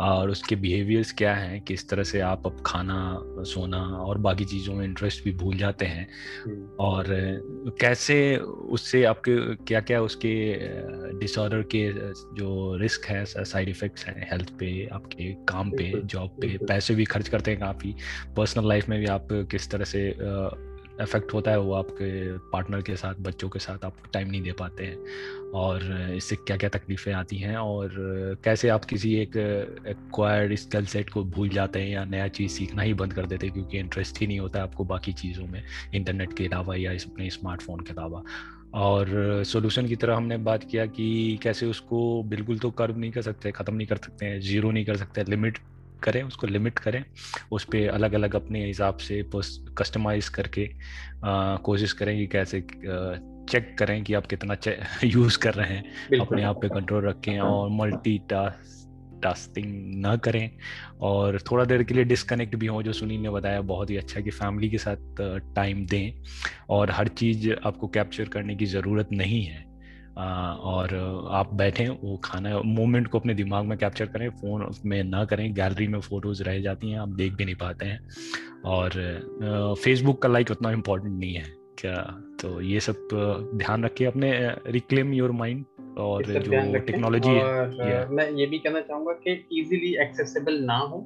[0.00, 1.60] और उसके बिहेवियर्स क्या हैं?
[1.60, 5.84] किस तरह से आप अब खाना सोना और बाकी चीज़ों में इंटरेस्ट भी भूल जाते
[5.84, 6.08] हैं?
[6.44, 7.04] हम्म। और
[7.80, 10.54] कैसे उससे आपके क्या क्या उसके
[11.18, 11.92] डिसऑर्डर के
[12.36, 16.58] जो रिस्क है साइड इफ़ेक्ट्स हैं हेल्थ पे आपके काम पे जॉब पे?
[16.68, 17.94] पैसे भी खर्च करते हैं काफ़ी।
[18.36, 20.14] पर्सनल लाइफ में भी आप किस तरह से
[21.00, 24.52] इफ़ेक्ट होता है, वो आपके पार्टनर के साथ, बच्चों के साथ आप टाइम नहीं दे
[24.52, 25.82] पाते हैं। और
[26.16, 27.90] इससे क्या क्या तकलीफ़ें आती हैं और
[28.44, 29.36] कैसे आप किसी एक
[29.88, 33.46] एक्वायर्ड स्किल सेट को भूल जाते हैं या नया चीज़ सीखना ही बंद कर देते
[33.46, 35.62] हैं क्योंकि इंटरेस्ट ही नहीं होता है आपको बाकी चीज़ों में
[35.94, 38.22] इंटरनेट के अलावा या अपने स्मार्टफ़ोन के अलावा।
[38.74, 43.22] और सोल्यूशन की तरह हमने बात किया कि कैसे उसको बिल्कुल तो कर्व नहीं कर
[43.22, 45.58] सकते, ख़त्म नहीं कर सकते हैं ज़ीरो नहीं कर सकते लिमिट
[46.04, 47.04] करें उसको लिमिट करें
[47.52, 49.22] उस पर अलग अलग अपने हिसाब से
[49.78, 50.70] कस्टमाइज करके
[51.64, 52.60] कोशिश करें कि कैसे
[53.50, 54.56] चेक करें कि आप कितना
[55.04, 60.50] यूज़ कर रहे हैं। अपने आप पे कंट्रोल रखें और मल्टी टास्क टास्किंग ना करें
[61.00, 64.20] और थोड़ा देर के लिए डिस्कनेक्ट भी हो जो सुनील ने बताया बहुत ही अच्छा
[64.20, 64.96] कि फैमिली के साथ
[65.54, 66.22] टाइम दें
[66.68, 69.71] और हर चीज़ आपको कैप्चर करने की ज़रूरत नहीं है।
[70.60, 70.88] और
[71.30, 75.54] आप बैठें वो खाना मोमेंट को अपने दिमाग में कैप्चर करें फ़ोन में ना करें
[75.54, 78.08] गैलरी में फ़ोटोज़ रह जाती हैं आप देख भी नहीं पाते हैं।
[78.64, 78.90] और
[79.84, 81.44] फेसबुक का लाइक उतना इम्पोर्टेंट नहीं है।
[81.78, 82.22] क्या?
[82.40, 83.08] तो ये सब
[83.54, 84.32] ध्यान रखिए अपने
[84.66, 85.64] रिक्लेम योर माइंड
[85.98, 91.04] और जो टेक्नोलॉजी है। मैं ये भी कहना चाहूँगा कि इजीली एक्सेसिबल ना हो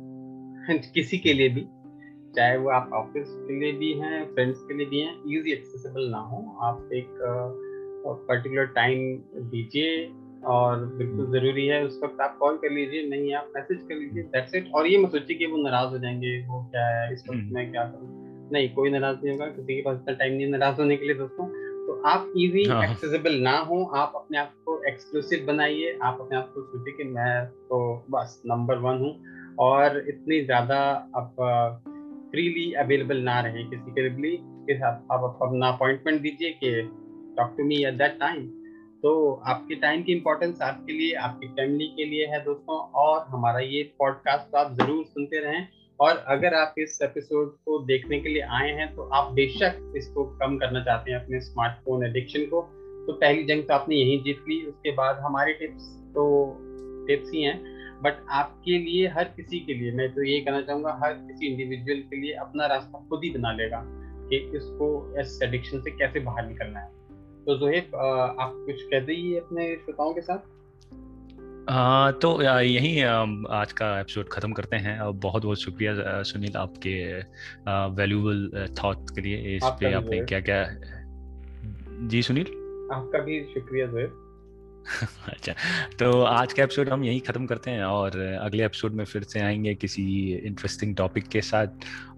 [0.94, 1.66] किसी के लिए भी।
[2.36, 6.08] चाहे वो आप ऑफ़िस के लिए भी हैं फ्रेंड्स के लिए भी हैं इजी एक्सेसिबल
[6.08, 7.08] ना हो। आप एक
[8.14, 9.16] पर्टिकुलर टाइम
[9.50, 10.06] दीजिए
[10.44, 13.94] और बिल्कुल हम्म। ज़रूरी है उस वक्त आप कॉल कर लीजिए नहीं आप मैसेज कर
[13.94, 17.12] लीजिए दैट्स इट और ये मत सोचिए कि वो नाराज़ हो जाएँगे वो क्या है
[17.12, 20.14] इस वक्त हम्म। मैं क्या करूँ नहीं कोई नाराज़ नहीं होगा किसी के पास इतना
[20.14, 21.46] टाइम नहीं नाराज़ होने के लिए दोस्तों
[21.86, 26.36] तो आप इजी एक्सेसिबल हाँ। ना हो आप अपने आप को एक्सक्लूसिव बनाइए आप अपने
[26.36, 30.78] आप को सोचिए कि मैं तो बस नंबर वन हूँ और इतनी ज़्यादा
[31.16, 31.34] आप
[32.32, 36.70] फ्रीली अवेलेबल ना रहे किसी के लिए आप अपना अपॉइंटमेंट दीजिए कि
[37.36, 38.46] talk to me at that time
[39.02, 43.58] तो आपके टाइम की इम्पोर्टेंस आपके लिए, आपकी फैमिली के लिए है दोस्तों, और हमारा
[43.60, 45.66] ये पॉडकास्ट आप ज़रूर सुनते रहें।
[46.00, 50.24] और अगर आप इस एपिसोड को देखने के लिए आए हैं तो आप बेशक इसको
[50.40, 52.60] कम करना चाहते हैं अपने स्मार्टफ़ोन एडिक्शन को।
[53.06, 56.26] तो पहली जंग तो आपने यही जीत ली, उसके बाद हमारे टिप्स तो
[57.08, 57.56] टिप्स ही हैं।
[58.02, 62.00] बट आपके लिए, हर किसी के लिए, मैं तो ये कहना चाहूँगा, हर किसी इंडिविजुअल
[62.00, 64.88] के लिए अपना रास्ता खुद ही बना लेगा कि इसको,
[65.20, 66.90] इस एडिक्शन से कैसे बाहर निकलना है।
[67.46, 70.38] तो जोहेब आप कुछ कह दीजिए अपने श्रोताओं के साथ?
[71.70, 76.94] हाँ तो यही आज का एपिसोड ख़त्म करते हैं। और बहुत बहुत शुक्रिया सुनील आपके
[77.96, 80.64] वैल्यूबल थॉट के लिए इस पे आपने क्या क्या
[82.08, 82.46] जी सुनील?
[82.92, 84.25] आपका भी शुक्रिया जोहेब
[85.28, 85.52] अच्छा
[85.98, 89.40] तो आज का एपिसोड हम यही ख़त्म करते हैं और अगले एपिसोड में फिर से
[89.40, 91.66] आएँगे किसी इंटरेस्टिंग टॉपिक के साथ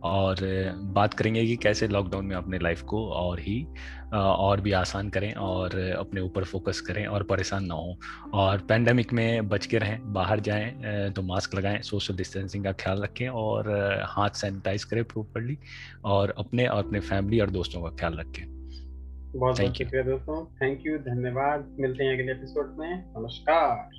[0.03, 0.37] और
[0.79, 3.67] बात करेंगे कि कैसे लॉकडाउन में अपने लाइफ को और ही
[4.15, 7.99] और भी आसान करें और अपने ऊपर फोकस करें और परेशान ना हो
[8.35, 10.71] और पैंडमिक में बच के रहें, बाहर जाएँ
[11.11, 13.71] तो मास्क लगाएँ सोशल डिस्टेंसिंग का ख्याल रखें और
[14.07, 15.59] हाथ सैनिटाइज करें प्रॉपरली
[16.05, 18.58] और अपने और अपने फैमिली और दोस्तों का ख्याल रखें।
[19.37, 23.91] बहुत बहुत शुक्रिया दोस्तों। थैंक यू धन्यवाद। मिलते हैं अगले एपिसोड में। नमस्कार।